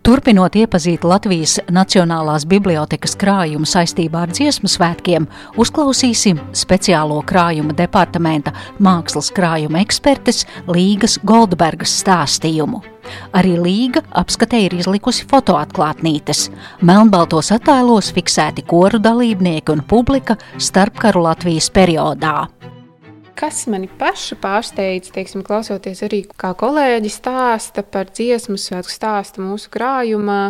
Turpinot 0.00 0.54
iepazīt 0.56 1.02
Latvijas 1.04 1.58
Nacionālās 1.68 2.46
bibliotekas 2.48 3.12
krājumu 3.20 3.68
saistībā 3.68 4.22
ar 4.24 4.30
dziesmu 4.32 4.70
svētkiem, 4.72 5.26
uzklausīsim 5.60 6.40
speciālo 6.56 7.18
krājuma 7.28 7.76
departamenta 7.76 8.54
mākslas 8.80 9.28
krājuma 9.36 9.82
ekspertes 9.84 10.46
Līgas 10.72 11.18
Goldbergas 11.20 11.98
stāstījumu. 12.00 12.80
Arī 13.36 13.58
Līga 13.60 14.00
apskatē 14.16 14.62
ir 14.70 14.78
izlikusi 14.80 15.28
fotoatklātnītes. 15.28 16.46
Melnbaltos 16.80 17.52
attēlos 17.52 18.08
fiksēti 18.16 18.64
koru 18.72 19.02
dalībnieki 19.04 19.76
un 19.76 19.84
publika 19.84 20.38
starpkaru 20.56 21.28
Latvijas 21.28 21.68
periodā. 21.76 22.46
Kas 23.40 23.62
mani 23.72 23.88
pašu 23.88 24.36
pārsteidz, 24.36 25.08
teiksim, 25.14 25.40
klausoties 25.46 26.02
arī 26.04 26.18
kā 26.28 26.50
kolēģi 26.60 27.08
stāsta 27.14 27.80
par 27.80 28.10
dziesmu 28.12 28.58
svētku 28.60 28.92
stāstu 28.92 29.40
mūsu 29.40 29.70
krājumā, 29.72 30.42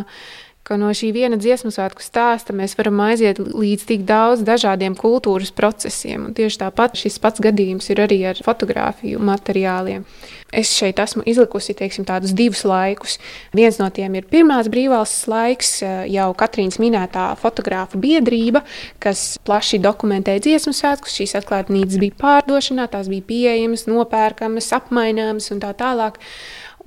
ka 0.70 0.78
no 0.78 0.92
šī 0.94 1.10
viena 1.10 1.34
dziesmu 1.40 1.72
svētku 1.74 2.04
stāsta 2.04 2.54
mēs 2.54 2.76
varam 2.78 3.00
aiziet 3.02 3.40
līdz 3.42 3.86
tik 3.88 4.04
daudz 4.06 4.44
dažādiem 4.46 4.94
kultūras 4.98 5.50
procesiem. 5.50 6.28
Un 6.28 6.36
tieši 6.36 6.60
tāpat 6.62 6.94
šis 7.00 7.18
pats 7.22 7.42
gadījums 7.42 7.90
ir 7.90 8.04
arī 8.04 8.20
ar 8.30 8.38
fotografiju 8.46 9.18
materiāliem. 9.18 10.06
Es 10.54 10.70
šeit 10.74 11.02
esmu 11.02 11.24
izlikusi 11.30 11.74
teiksim, 11.78 12.06
tādus 12.06 12.34
divus 12.38 12.62
laikus. 12.66 13.18
Viens 13.54 13.80
no 13.82 13.90
tiem 13.94 14.14
ir 14.18 14.30
pirmās 14.30 14.70
brīvvalsts 14.70 15.26
laiks, 15.30 15.76
jau 16.10 16.30
Katrīnas 16.38 16.78
minētā 16.82 17.26
fotografa 17.42 17.98
biedrība, 17.98 18.62
kas 19.02 19.40
plaši 19.46 19.82
dokumentēja 19.82 20.46
dziesmu 20.46 20.74
svētkus. 20.74 21.18
Šīs 21.18 21.38
atklātnīcas 21.42 21.98
bija 22.02 22.18
pārdošanā, 22.22 22.86
tās 22.94 23.10
bija 23.10 23.26
pieejamas, 23.26 23.88
nopērkamas, 23.90 24.70
apmaināmas 24.78 25.50
un 25.54 25.62
tā 25.62 25.74
tālāk. 25.78 26.22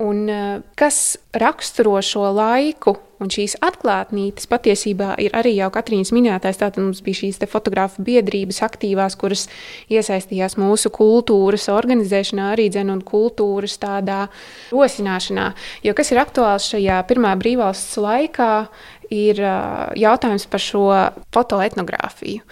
Un, 0.02 0.26
kas 0.74 1.18
raksturo 1.38 2.00
šo 2.02 2.32
laiku, 2.34 2.96
un 3.22 3.30
šīs 3.32 3.56
atklātnītes 3.64 4.48
patiesībā 4.50 5.14
ir 5.22 5.34
arī 5.36 5.54
jau 5.56 5.70
Katrīnas 5.74 6.12
minētais. 6.14 6.58
Tātad 6.60 6.82
mums 6.82 7.02
bija 7.04 7.22
šīs 7.22 7.40
fotografu 7.50 8.04
biedrības 8.06 8.60
aktīvās, 8.66 9.16
kuras 9.20 9.46
iesaistījās 9.92 10.58
mūsu 10.60 10.90
kultūras 10.94 11.68
organizēšanā, 11.72 12.50
arī 12.54 12.68
dzēnu 12.72 12.98
un 12.98 13.04
kultūras 13.06 13.76
tādā 13.82 14.24
rosināšanā. 14.72 15.50
Jo 15.86 15.94
kas 15.96 16.12
ir 16.12 16.22
aktuāls 16.22 16.70
šajā 16.72 17.00
pirmā 17.08 17.34
brīvvalsts 17.40 17.98
laikā, 18.02 18.52
ir 19.12 19.40
jautājums 19.98 20.46
par 20.50 20.62
šo 20.62 20.84
fotoetnogrāfiju. 21.34 22.44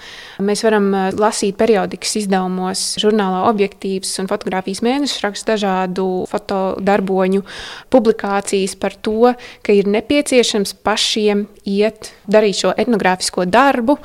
Mēs 0.44 0.64
varam 0.66 0.90
lasīt 1.16 1.56
periodikas 1.60 2.16
izdevumos, 2.22 2.84
žurnālā 3.02 3.44
objektīvs 3.50 4.14
un 4.22 4.30
fotografijas 4.30 4.82
mēneša 4.84 5.26
raksts 5.26 5.48
dažādu 5.48 6.06
fotodarboņu 6.30 7.44
publikācijas 7.92 8.76
par 8.80 8.96
to, 8.98 9.34
ka 9.62 9.76
ir 9.76 9.90
nepieciešams 9.90 10.76
pašiem 10.84 11.46
iet, 11.68 12.12
darīt 12.26 12.62
šo 12.62 12.72
etnogrāfisko 12.76 13.46
darbu. 13.46 13.98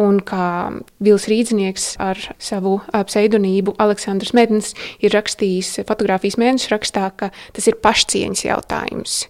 Un 0.00 0.20
kā 0.24 0.70
Vils 1.02 1.26
Rīdznieks 1.28 1.86
ar 2.00 2.18
savu 2.40 2.78
pseidonīmu 2.94 3.74
Aleksandrs 3.82 4.32
Mednis 4.36 4.72
ir 5.02 5.12
rakstījis 5.12 5.82
fotografijas 5.88 6.38
mēneša 6.40 6.72
rakstā, 6.72 7.10
ka 7.16 7.30
tas 7.56 7.66
ir 7.68 7.76
pašcieņas 7.82 8.46
jautājums. 8.46 9.24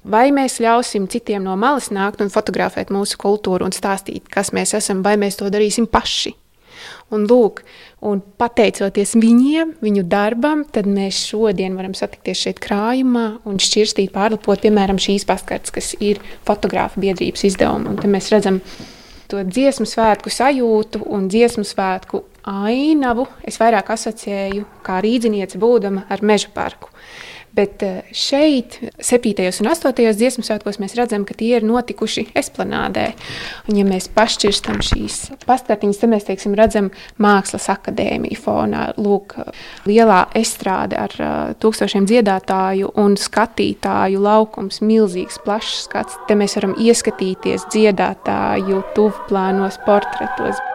Vai 0.00 0.30
mēs 0.32 0.56
ļausim 0.64 1.08
citiem 1.12 1.44
no 1.44 1.56
malas 1.60 1.90
nākt 1.92 2.22
un 2.24 2.30
fotografēt 2.32 2.88
mūsu 2.88 3.18
kultūru 3.20 3.66
un 3.66 3.74
stāstīt, 3.76 4.30
kas 4.32 4.48
mēs 4.56 4.72
esam, 4.78 5.02
vai 5.04 5.18
mēs 5.20 5.36
to 5.36 5.50
darīsim 5.52 5.88
paši? 5.90 6.32
Un, 7.12 7.26
lūk, 7.28 7.60
un 8.06 8.22
pateicoties 8.40 9.16
viņiem, 9.18 9.74
viņu 9.82 10.04
darbam, 10.08 10.62
tad 10.64 10.86
mēs 10.88 11.18
šodien 11.28 11.74
varam 11.76 11.92
satikties 11.98 12.44
šeit 12.46 12.62
krājumā 12.62 13.26
un 13.50 13.58
šķirstīt, 13.60 14.12
pārlapot, 14.14 14.62
piemēram, 14.62 15.00
šīs 15.02 15.26
pastkartes, 15.28 15.74
kas 15.74 15.92
ir 15.98 16.22
fotogrāfa 16.48 17.02
biedrības 17.02 17.44
izdevumi. 17.50 17.90
Un 17.90 18.00
te 18.00 18.08
mēs 18.08 18.30
redzam 18.32 18.62
to 19.30 19.42
dziesmu 19.46 19.86
svētku 19.90 20.32
sajūtu 20.32 21.02
un 21.10 21.28
dziesmu 21.30 21.66
svētku 21.66 22.22
ainavu. 22.46 23.26
Es 23.44 23.60
vairāk 23.60 23.92
asociēju 23.94 24.64
kā 24.86 25.02
rīzniece 25.04 25.60
būdama 25.60 26.06
ar 26.08 26.24
meža 26.24 26.48
parku. 26.54 26.88
Bet 27.54 27.82
eh, 27.82 28.02
šeit, 28.14 28.78
7. 29.02 29.32
un 29.60 29.70
8. 29.72 29.92
dziesmu 30.14 30.44
svētkos, 30.46 30.78
mēs 30.82 30.94
redzam, 30.98 31.24
ka 31.26 31.34
tie 31.34 31.56
ir 31.58 31.66
notikuši 31.66 32.28
esplanādē. 32.38 33.08
Un, 33.66 33.78
ja 33.80 33.86
mēs 33.88 34.06
pašķirstam 34.14 34.78
šīs 34.86 35.18
pastāvīņas, 35.48 36.00
tad 36.00 36.12
mēs 36.14 36.28
teiksim, 36.28 36.54
redzam 36.58 36.92
mākslas 37.18 37.66
akadēmiju 37.74 38.38
fonā. 38.38 38.86
Lūk, 39.00 39.34
lielā 39.90 40.22
estrāde 40.38 40.98
ar 41.00 41.16
uh, 41.18 41.36
tūkstošiem 41.58 42.06
dziedātāju 42.10 42.94
un 43.00 43.18
skatītāju 43.18 44.22
laukums, 44.22 44.78
milzīgs, 44.84 45.42
plašs 45.42 45.86
skats. 45.88 46.20
Te 46.30 46.38
mēs 46.38 46.54
varam 46.60 46.78
ieskatīties 46.78 47.66
dziedātāju 47.74 48.84
tuvplānos 48.94 49.82
portretos. 49.86 50.69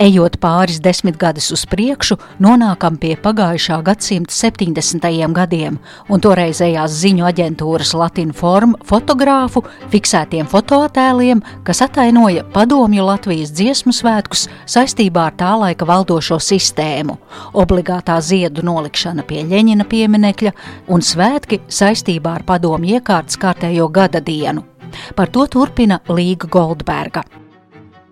Ejot 0.00 0.38
pāris 0.40 0.78
desmitgadus 0.80 1.50
uz 1.52 1.66
priekšu, 1.68 2.16
nonākam 2.40 2.94
pie 2.96 3.18
pagājušā 3.20 3.76
gadsimta 3.84 4.32
70. 4.32 5.08
gadiem 5.36 5.74
un 6.08 6.22
toreizējās 6.24 6.94
ziņu 7.02 7.26
aģentūras 7.28 7.92
Latvijas 8.00 8.38
formu 8.38 8.78
fotogrāfu 8.88 9.60
fiksētiem 9.92 10.48
fotoattēliem, 10.48 11.42
kas 11.68 11.82
atainoja 11.84 12.46
padomju 12.54 13.04
Latvijas 13.10 13.52
dziesmu 13.52 13.92
svētkus 13.92 14.46
saistībā 14.64 15.26
ar 15.28 15.36
tā 15.36 15.50
laika 15.66 15.84
valdošo 15.84 16.40
sistēmu, 16.48 17.18
obligātā 17.52 18.16
ziedu 18.24 18.64
nolikšana 18.64 19.26
pie 19.28 19.44
Ļeņina 19.52 19.84
pieminekļa 19.84 20.54
un 20.88 21.04
svētki 21.04 21.60
saistībā 21.68 22.38
ar 22.40 22.48
padomju 22.48 22.96
iekārtas 22.96 23.36
kārtējo 23.36 23.92
gada 23.92 24.24
dienu. 24.24 24.64
Par 25.12 25.28
to 25.28 25.44
turpina 25.44 26.00
Līga 26.08 26.48
Goldberga. 26.48 27.28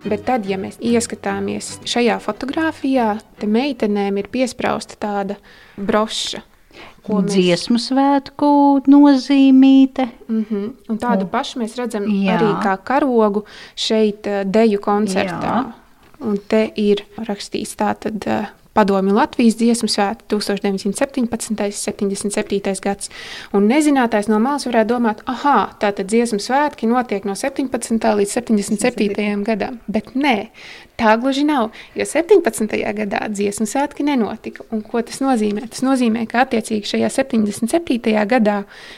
Bet 0.05 0.23
tad, 0.27 0.45
ja 0.47 0.55
mēs 0.59 0.77
ieskatāmies 0.79 1.73
šajā 1.89 2.19
fotografijā, 2.23 3.17
tad 3.39 3.51
meitenēm 3.51 4.21
ir 4.21 4.29
piesprāsta 4.31 4.95
tāda 4.99 5.35
broša. 5.75 6.45
Ko 7.03 7.19
mēs... 7.19 7.33
Dziesmu 7.33 7.79
svētku 7.81 8.51
nozīmīte. 8.87 10.07
Mm 10.27 10.45
-hmm. 10.45 10.69
Un 10.89 10.99
tādu 11.01 11.25
oh. 11.25 11.31
pašu 11.31 11.59
mēs 11.59 11.75
redzam 11.79 12.05
Jā. 12.07 12.37
arī 12.37 12.51
kā 12.63 12.77
karogu 12.83 13.43
šeit, 13.75 14.27
eh, 14.27 14.43
deju 14.45 14.79
koncertā. 14.79 15.55
Jā. 15.55 15.73
Un 16.19 16.37
te 16.47 16.71
ir 16.75 17.03
rakstīts 17.17 17.75
tātad 17.75 18.27
eh, 18.27 18.47
Padomju 18.77 19.15
Latvijas 19.17 19.57
dziesmu 19.59 19.89
svētki 19.89 20.27
1917. 20.29 21.69
77. 21.79 22.75
gads. 22.83 23.09
Un 23.53 23.67
nezinātais 23.69 24.29
no 24.29 24.39
malas 24.39 24.67
varētu 24.69 24.93
domāt, 24.93 25.23
ah, 25.29 25.71
tātad 25.81 26.09
dziesmu 26.11 26.39
svētki 26.43 26.89
notiek 26.89 27.25
no 27.25 27.35
17. 27.35 28.13
līdz 28.21 28.35
77. 28.37 29.43
gadam. 29.47 29.81
Bet 29.87 30.13
nē, 30.15 30.37
Tā 30.99 31.13
gluži 31.15 31.45
nav, 31.47 31.69
jo 31.95 32.03
17. 32.03 32.73
gadā 32.97 33.21
dziesmu 33.31 33.63
svētki 33.71 34.03
nenotika. 34.03 34.65
Un 34.75 34.81
ko 34.83 34.99
tas 34.99 35.21
nozīmē? 35.23 35.63
Tas 35.71 35.79
nozīmē, 35.85 36.25
ka 36.27 36.41
attiecīgi 36.43 36.89
šajā 36.91 37.07
77. 37.15 38.11
gadā 38.27 38.57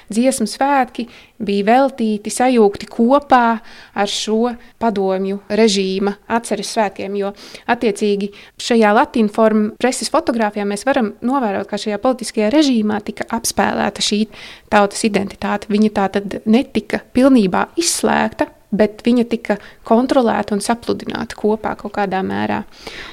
dziesmu 0.10 0.47
svētki 0.49 1.05
bija 1.45 1.67
veltīti, 1.71 2.32
sajūgti 2.34 2.89
kopā 2.91 3.45
ar 3.93 4.12
šo 4.12 4.54
padomju 4.82 5.41
režīma 5.49 6.15
atceres 6.32 6.71
svētkiem. 6.75 7.17
Jo 7.19 7.34
attiecīgi 7.71 8.32
šajā 8.62 8.93
latīņu 8.97 9.36
formu 9.36 9.75
preses 9.82 10.12
fotografijā 10.13 10.65
mēs 10.69 10.86
varam 10.88 11.13
novērot, 11.25 11.67
ka 11.69 11.82
šajā 11.82 11.99
politiskajā 12.01 12.51
režīmā 12.54 13.01
tika 13.06 13.27
apspēlēta 13.38 14.06
šī 14.06 14.23
tautas 14.71 15.06
identitāte. 15.08 15.71
Viņa 15.71 15.93
tā 15.97 16.08
tad 16.17 16.41
netika 16.45 17.04
pilnībā 17.15 17.67
izslēgta 17.82 18.49
bet 18.71 19.03
viņa 19.05 19.25
tika 19.31 19.57
kontrolēta 19.88 20.55
un 20.55 20.63
sapludināta 20.63 21.38
kopā 21.39 21.73
kaut 21.79 21.93
kādā 21.97 22.21
mērā. 22.25 22.62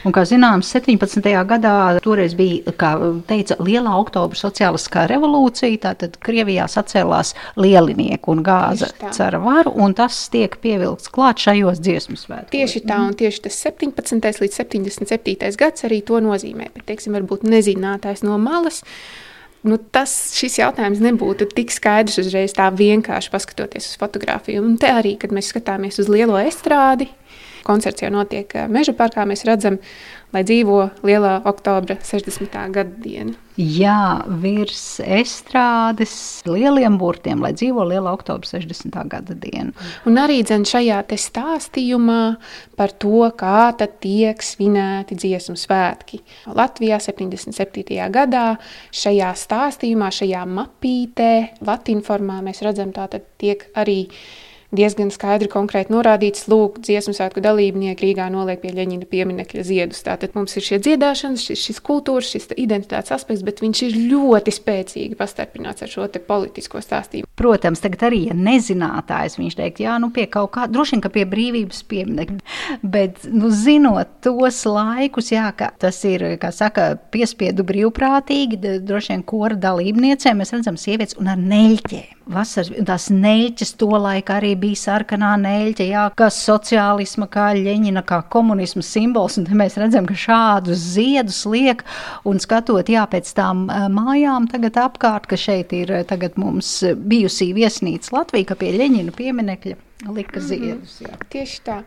Un, 0.06 0.14
kā 0.14 0.24
zināms, 0.28 0.70
17. 0.74 1.24
gadā 1.48 1.74
toreiz 2.04 2.36
bija, 2.38 2.74
kā 2.78 2.94
teica, 3.28 3.58
lielā 3.62 3.94
oktobra 3.98 4.38
sociālistiskā 4.38 5.06
revolūcija, 5.10 5.82
tātad 5.88 6.18
Krievijā 6.22 6.68
sacēlās 6.70 7.34
lielinieku 7.58 8.34
un 8.34 8.44
gāza 8.46 8.90
cara 9.10 9.40
varu, 9.42 9.74
un 9.82 9.96
tas 9.98 10.20
tiek 10.32 10.54
pievilkts 10.62 11.10
klāt 11.14 11.42
šajos 11.42 11.82
dziesmu 11.82 12.18
svētkos. 12.18 12.52
Tieši 12.54 12.84
tā, 12.86 13.00
un 13.08 13.16
tieši 13.18 13.46
tas 13.48 13.62
17. 13.66 14.42
līdz 14.42 14.60
77. 14.62 15.56
gads 15.58 15.88
arī 15.88 16.02
to 16.06 16.22
nozīmē, 16.22 16.70
bet, 16.74 16.86
teiksim, 16.92 17.16
varbūt 17.18 17.46
nezinātais 17.48 18.24
no 18.26 18.38
malas, 18.42 18.84
nu, 19.68 19.78
tas, 19.92 20.12
šis 20.36 20.58
jautājums 20.60 21.02
nebūtu 21.04 21.48
tik 21.52 21.72
skaidrs 21.74 22.18
uzreiz 22.22 22.54
tā 22.56 22.68
vienkārši 22.74 23.32
paskatoties 23.32 23.92
uz 23.92 24.00
fotografiju. 24.00 24.64
Un 24.64 24.76
te 24.80 24.90
arī, 24.92 25.16
kad 25.20 25.34
mēs 25.34 25.52
skatāmies 25.52 26.00
uz 26.02 26.10
lielo 26.12 26.38
estrādi, 26.40 27.10
koncerts 27.68 28.04
jau 28.04 28.10
notiek 28.14 28.54
eh, 28.56 28.68
Meža 28.72 28.94
parkā, 28.96 29.26
mēs 29.28 29.44
redzam 29.48 29.78
lai 30.34 30.42
dzīvo 30.44 30.78
lielā 31.06 31.38
oktobra 31.48 31.96
60. 32.04 32.56
gada 32.74 33.02
diena. 33.02 33.34
Jā, 33.58 34.22
virs 34.38 35.00
estrādes 35.02 36.12
lieliem 36.46 36.94
burtiem, 37.00 37.40
lai 37.42 37.50
dzīvo 37.56 37.82
lielā 37.90 38.12
oktobra 38.14 38.46
60. 38.46 38.94
gada 39.10 39.34
diena. 39.34 39.72
Un 40.06 40.20
arī 40.20 40.38
dzen 40.46 40.66
šajā 40.68 41.00
stāstījumā 41.18 42.20
par 42.78 42.94
to, 43.02 43.24
kā 43.40 43.72
tad 43.80 43.96
tiek 44.04 44.44
svinēti 44.44 45.18
dziesmu 45.18 45.56
svētki. 45.58 46.20
Latvijā 46.54 47.00
77. 47.02 47.98
gadā 48.14 48.44
šajā 48.94 49.32
stāstījumā, 49.42 50.12
šajā 50.14 50.44
mapītē, 50.46 51.32
latīņu 51.66 52.06
formā 52.06 52.38
mēs 52.46 52.62
redzam, 52.62 52.94
tā 52.94 53.08
tad 53.10 53.26
tiek 53.42 53.66
arī 53.74 54.04
diezgan 54.74 55.08
skaidri 55.12 55.48
konkrēti 55.48 55.92
norādīts, 55.94 56.44
lūk, 56.50 56.78
dziesmu 56.84 57.14
svētku 57.16 57.40
dalībnieki 57.44 58.04
Rīgā 58.04 58.28
noliek 58.32 58.60
pie 58.60 58.72
Ļeņina 58.76 59.08
pieminekļa 59.08 59.64
ziedus. 59.64 60.02
Tātad 60.04 60.34
mums 60.36 60.56
ir 60.58 60.66
šie 60.66 60.78
dziedāšanas, 60.84 61.44
šis, 61.48 61.62
šis 61.70 61.80
kultūras, 61.84 62.28
šis 62.34 62.50
identitātes 62.56 63.14
aspekts, 63.16 63.44
bet 63.46 63.62
viņš 63.64 63.82
ir 63.86 63.96
ļoti 64.12 64.52
spēcīgi 64.58 65.16
pastarpināts 65.18 65.86
ar 65.86 65.92
šo 65.92 66.08
politisko 66.28 66.82
stāstību. 66.84 67.28
Protams, 67.38 67.80
tagad 67.80 68.08
arī, 68.10 68.24
ja 68.28 68.36
nezinātājs, 68.36 69.38
viņš 69.40 69.56
teikt, 69.56 69.82
jā, 69.84 69.96
nu 70.02 70.10
pie 70.14 70.26
kaut 70.30 70.52
kā, 70.56 70.66
droši 70.68 70.96
vien, 70.96 71.04
ka 71.04 71.12
pie 71.14 71.24
brīvības 71.28 71.82
pieminekļa, 71.88 72.38
bet, 72.82 73.24
nu, 73.32 73.52
zinot 73.54 74.18
tos 74.24 74.60
laikus, 74.68 75.32
jā, 75.32 75.46
ka 75.56 75.70
tas 75.80 76.02
ir, 76.08 76.26
kā 76.42 76.52
saka, 76.54 76.90
piespiedu 77.14 77.64
brīvprātīgi, 77.68 78.60
droši 78.84 79.14
vien 79.14 79.24
kora 79.28 79.56
dalībniecēm, 79.68 80.42
mēs 80.42 80.56
redzam 80.56 80.80
sievietes 80.80 81.16
un 81.20 81.32
ar 81.32 81.40
neļķēm. 81.40 82.18
Vasaras, 82.28 82.68
tās 82.84 83.06
neļķes 83.08 83.70
to 83.80 83.88
laiku 83.88 84.34
arī 84.34 84.50
bija 84.60 84.80
sarkanā 84.82 85.32
neļķe, 85.42 85.88
jā, 85.92 86.04
kā 86.18 86.28
sociālisma, 86.34 87.28
kā 87.32 87.50
ļeņina, 87.58 88.02
kā 88.08 88.20
komunisma 88.32 88.84
simbols. 88.86 89.38
Un 89.40 89.48
mēs 89.58 89.78
redzam, 89.80 90.08
ka 90.08 90.16
šādus 90.18 90.84
ziedus 90.96 91.42
liek 91.48 91.84
un 92.28 92.40
skatot, 92.42 92.88
jā, 92.90 93.04
pēc 93.10 93.30
tām 93.38 93.66
mājām 93.94 94.48
tagad 94.52 94.80
apkārt, 94.88 95.28
ka 95.30 95.38
šeit 95.40 95.74
ir 95.76 95.92
tagad 96.08 96.38
mums 96.40 96.80
bijusī 97.08 97.52
viesnīca 97.56 98.16
Latvija, 98.18 98.52
ka 98.52 98.58
pie 98.60 98.74
ļeņina 98.78 99.14
pieminekļa 99.16 99.78
lika 100.14 100.38
mhm. 100.38 100.48
ziedus. 100.48 100.98
Jā. 101.04 101.14
Tieši 101.32 101.62
tā, 101.66 101.80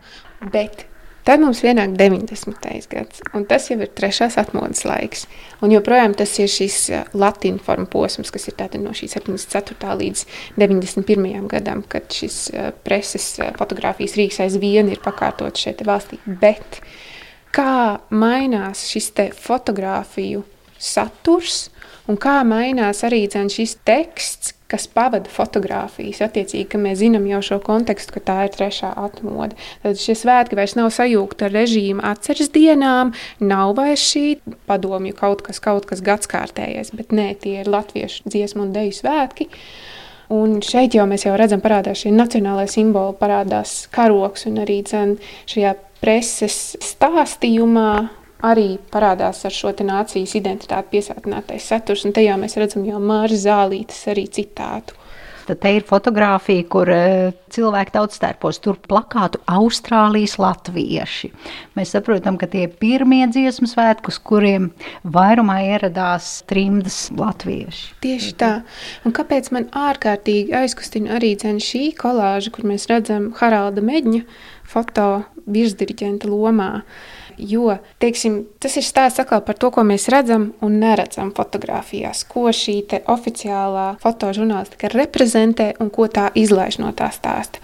bet 0.52 0.86
Tad 1.22 1.38
mums 1.38 1.60
pienāk 1.62 1.92
90. 1.94 2.64
gads, 2.90 3.20
un 3.30 3.44
tas 3.46 3.68
jau 3.70 3.76
ir 3.78 3.90
trešās 3.94 4.34
atmodas 4.42 4.82
laiks. 4.82 5.28
Un 5.62 5.70
joprojām 5.70 6.16
tas 6.18 6.32
ir 6.42 6.50
šis 6.50 6.78
latīņu 7.14 7.62
formu 7.62 7.86
posms, 7.92 8.32
kas 8.34 8.48
ir 8.50 8.56
no 8.82 8.90
šī 8.90 9.06
74. 9.12 9.92
līdz 10.00 10.24
91. 10.58 11.46
gadam, 11.52 11.84
kad 11.86 12.10
šis 12.10 12.48
preses 12.82 13.28
fotografijas 13.58 14.16
rīks 14.18 14.40
aizvien 14.42 14.90
ir 14.90 15.02
pakārtots 15.04 15.62
šeit 15.62 15.84
valstī. 15.86 16.18
Bet 16.26 16.80
kā 17.54 18.00
mainās 18.10 18.88
šis 18.90 19.12
fotografiju 19.38 20.42
saturs 20.82 21.68
un 22.10 22.18
kā 22.18 22.40
mainās 22.42 23.04
arī 23.06 23.28
šis 23.30 23.76
teksts, 23.86 24.56
kas 24.72 24.88
pavada 24.90 25.30
fotografijas. 25.32 26.22
Attiecīgi, 26.24 26.66
ka 26.72 26.80
mēs 26.80 27.00
zinām 27.02 27.28
jau 27.28 27.42
šo 27.44 27.60
kontekstu, 27.64 28.16
ka 28.16 28.24
tā 28.30 28.36
ir 28.46 28.54
trešā 28.56 28.92
atmoda. 29.04 29.56
Tad 29.84 30.00
šie 30.00 30.16
svētki 30.18 30.58
vairs 30.58 30.76
nav 30.78 30.90
sajūgti 30.96 31.46
ar 31.46 31.56
režīmu 31.56 32.04
atceres 32.12 32.52
dienām, 32.54 33.12
nav 33.44 33.76
vairs 33.78 34.04
šī 34.12 34.26
padomju 34.70 35.16
kaut 35.18 35.44
kas, 35.46 35.60
kaut 35.62 35.88
kas 35.90 36.04
gadskārtējais, 36.04 36.94
bet 36.96 37.12
nē, 37.14 37.32
tie 37.44 37.58
ir 37.62 37.70
latviešu 37.72 38.32
dziesmu 38.32 38.66
un 38.66 38.72
deju 38.76 38.96
svētki. 39.02 39.50
Un 40.32 40.60
šeit 40.64 40.94
jau 40.96 41.04
mēs 41.08 41.26
jau 41.26 41.34
redzam, 41.36 41.60
parādās 41.60 42.04
šie 42.04 42.14
nacionālai 42.14 42.64
simboli, 42.70 43.18
parādās 43.20 43.82
karoks 43.92 44.46
un 44.48 44.62
arī 44.62 44.80
dzen, 44.86 45.18
šajā 45.50 45.74
preses 46.00 46.78
stāstījumā 46.80 48.21
arī 48.42 48.76
parādās 48.92 49.44
ar 49.46 49.54
šo 49.54 49.72
nācijas 49.86 50.34
identitāti 50.38 50.96
piesātinātais 50.96 51.68
saturs, 51.72 52.06
un 52.06 52.16
tajā 52.16 52.38
mēs 52.40 52.58
redzam 52.60 52.84
jau 52.88 53.00
Māra 53.02 53.38
Zālītes 53.38 54.02
arī 54.12 54.26
citātu. 54.30 54.98
Tad 55.42 55.58
te 55.58 55.72
ir 55.74 55.82
fotografija, 55.82 56.62
kur 56.70 56.90
uh, 56.92 57.32
cilvēki 57.50 57.94
tautstērpos 57.96 58.60
tur 58.62 58.76
plakātu 58.88 59.40
Austrālijas 59.50 60.36
latvieši. 60.38 61.32
Mēs 61.74 61.94
saprotam, 61.96 62.38
ka 62.38 62.46
tie 62.50 62.68
ir 62.68 62.76
pirmie 62.78 63.24
dziesmu 63.30 63.66
svētki, 63.70 64.12
uz 64.12 64.20
kuriem 64.22 64.70
vairumā 65.02 65.58
ieradās 65.66 66.44
trimdas 66.50 67.08
latvieši. 67.18 67.96
Tieši 68.04 68.36
tā. 68.38 68.52
Un 69.02 69.16
kāpēc 69.16 69.50
man 69.54 69.66
ārkārtīgi 69.74 70.54
aizkustina 70.62 71.18
arī 71.18 71.34
šī 71.42 71.88
kolāža, 71.98 72.54
kur 72.54 72.68
mēs 72.68 72.86
redzam 72.90 73.32
Haralda 73.40 73.82
Meģņa 73.82 74.22
foto 74.62 75.08
virsdiriģenta 75.50 76.30
lomā? 76.30 76.84
Jo 77.38 77.78
teiksim, 78.02 78.42
tas 78.60 78.76
ir 78.76 78.86
stāsts 78.86 79.22
par 79.28 79.56
to, 79.58 79.70
ko 79.70 79.84
mēs 79.86 80.08
redzam 80.12 80.52
un 80.60 80.78
neredzam 80.82 81.32
fotografijās, 81.36 82.24
ko 82.24 82.50
šī 82.52 82.82
oficiālā 83.06 83.96
fotožurnālistika 84.02 84.92
reprezentē 84.92 85.72
un 85.80 85.90
ko 85.90 86.08
tā 86.08 86.30
izlaiž 86.34 86.78
no 86.78 86.92
tā 86.92 87.10
stāsta. 87.14 87.58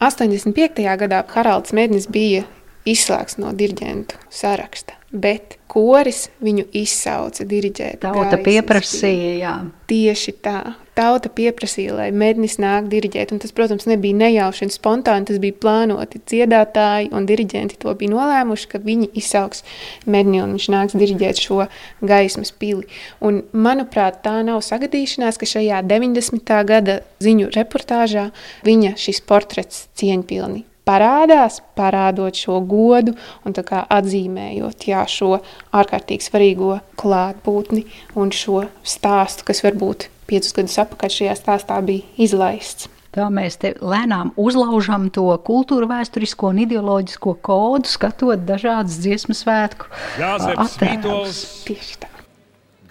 85. 0.00 0.80
gadā 0.96 1.24
Haralds 1.28 1.74
Mednis 1.76 2.06
bija 2.08 2.46
izslēgts 2.88 3.40
no 3.42 3.52
diriģentu 3.56 4.18
saraksta 4.30 5.00
bet 5.10 5.56
koris 5.70 6.28
viņu 6.42 6.68
izsauca 6.76 7.44
diriģēt. 7.46 7.98
Tauta 8.02 8.38
pieprasīja, 8.42 9.32
jā. 9.40 9.54
Tieši 9.90 10.34
tā. 10.42 10.60
Tauta 10.94 11.30
pieprasīja, 11.32 11.94
lai 11.96 12.08
mednis 12.14 12.58
nāk 12.62 12.86
diriģēt, 12.90 13.32
un 13.34 13.40
tas, 13.42 13.54
protams, 13.56 13.86
nebija 13.90 14.18
nejauši 14.20 14.66
un 14.66 14.72
spontāni, 14.74 15.26
tas 15.26 15.40
bija 15.42 15.56
plānoti. 15.62 16.20
Dziedātāji 16.30 17.10
un 17.16 17.26
diriģenti 17.26 17.78
to 17.82 17.94
bija 17.98 18.14
nolēmuši, 18.14 18.70
ka 18.70 18.82
viņi 18.86 19.10
izsauks 19.18 19.64
medni 20.10 20.42
un 20.44 20.54
viņš 20.54 20.70
nāks 20.74 20.98
diriģēt 20.98 21.42
šo 21.42 21.66
gaismas 22.06 22.54
pili. 22.54 22.86
Un, 23.24 23.42
manuprāt, 23.50 24.22
tā 24.26 24.38
nav 24.46 24.62
sagadīšanās, 24.66 25.40
ka 25.40 25.48
šajā 25.56 25.82
90. 25.90 26.58
gada 26.70 27.00
ziņu 27.22 27.50
reportāžā 27.56 28.30
viņa 28.66 28.98
šis 29.00 29.24
portrets 29.26 29.88
cieņpilni 29.98 30.69
parādās, 30.88 31.60
parādot 31.78 32.36
šo 32.36 32.60
godu 32.66 33.14
un 33.46 33.56
atzīmējot 33.56 34.86
jā, 34.90 35.04
šo 35.08 35.40
ārkārtīgi 35.72 36.26
svarīgo 36.26 36.78
klātbūtni 37.00 37.84
un 38.18 38.32
šo 38.34 38.64
stāstu, 38.82 39.46
kas 39.48 39.64
varbūt 39.66 40.08
piecus 40.30 40.54
gadus 40.56 40.78
atpakaļ 40.84 41.14
šajā 41.16 41.36
stāstā 41.38 41.80
bija 41.84 42.06
izlaists. 42.20 42.90
Tā 43.10 43.26
mēs 43.26 43.56
te 43.58 43.72
lēnām 43.82 44.30
uzlaužam 44.38 45.08
to 45.10 45.26
kultūra 45.42 45.88
vēsturisko 45.90 46.52
un 46.52 46.60
ideoloģisko 46.62 47.32
kodu, 47.42 47.90
skatot 47.90 48.44
dažādas 48.46 49.00
dziesmu 49.02 49.34
svētku 49.34 49.90
attēlus. 50.22 51.40
Tieši 51.66 51.98
tā. 52.04 52.10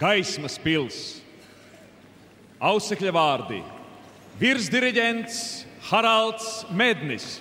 Gaismas 0.00 0.58
pils, 0.60 0.98
ausekļa 2.60 3.14
vārdi, 3.16 3.62
virsdiriģents 4.40 5.40
Haralds 5.88 6.50
Mednis. 6.76 7.38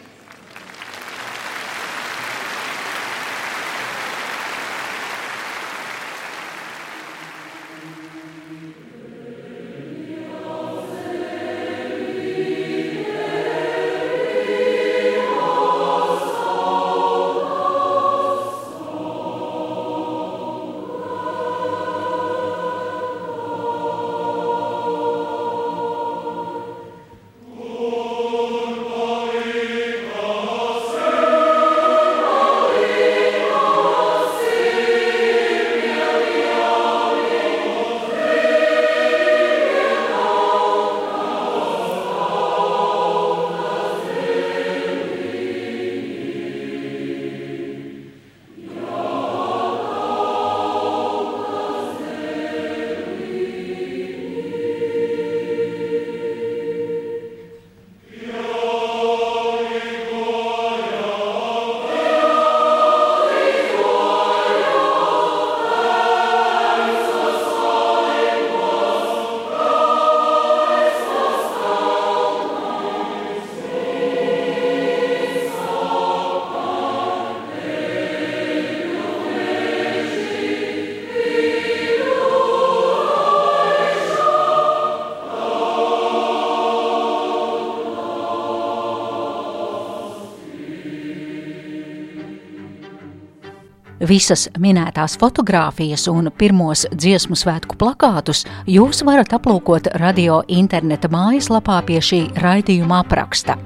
Visas 94.00 94.48
minētās 94.60 95.18
fotogrāfijas 95.20 96.08
un 96.12 96.32
pirmos 96.40 96.86
dziesmu 96.94 97.36
svētku 97.36 97.76
plakātus 97.80 98.46
jūs 98.68 99.04
varat 99.04 99.36
aplūkot 99.36 99.92
radio 100.00 100.40
interneta 100.48 101.12
mājaslapā 101.12 101.82
pie 101.90 102.00
šī 102.00 102.22
raidījuma 102.40 103.04
apraksta. 103.04 103.58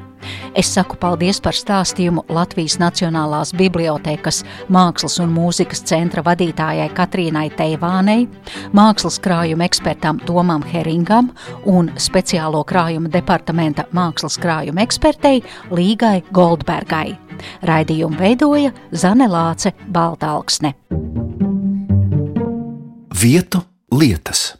Es 0.56 0.70
saku 0.74 0.98
paldies 1.00 1.40
par 1.44 1.58
stāstījumu 1.58 2.26
Latvijas 2.34 2.78
Nacionālās 2.82 3.54
bibliotekas 3.58 4.44
Mākslas 4.74 5.20
un 5.24 5.34
mūzikas 5.34 5.84
centra 5.90 6.24
vadītājai 6.26 6.90
Katrīnai 6.96 7.48
Teivānei, 7.58 8.28
mākslas 8.76 9.20
krājuma 9.24 9.68
ekspertam 9.68 10.22
Tomam 10.28 10.64
Heringam 10.74 11.32
un 11.70 11.92
speciālo 11.98 12.64
krājuma 12.68 13.12
departamenta 13.14 13.88
mākslas 13.94 14.40
krājuma 14.42 14.86
ekspertei 14.86 15.44
Līgai 15.72 16.22
Goldbergai. 16.34 17.18
Raidījumu 17.66 18.20
veidoja 18.20 18.74
Zane 18.94 19.28
Lāce 19.30 19.74
Baltāksne. 19.92 20.76
Vietu 23.24 23.64
lietas. 23.92 24.52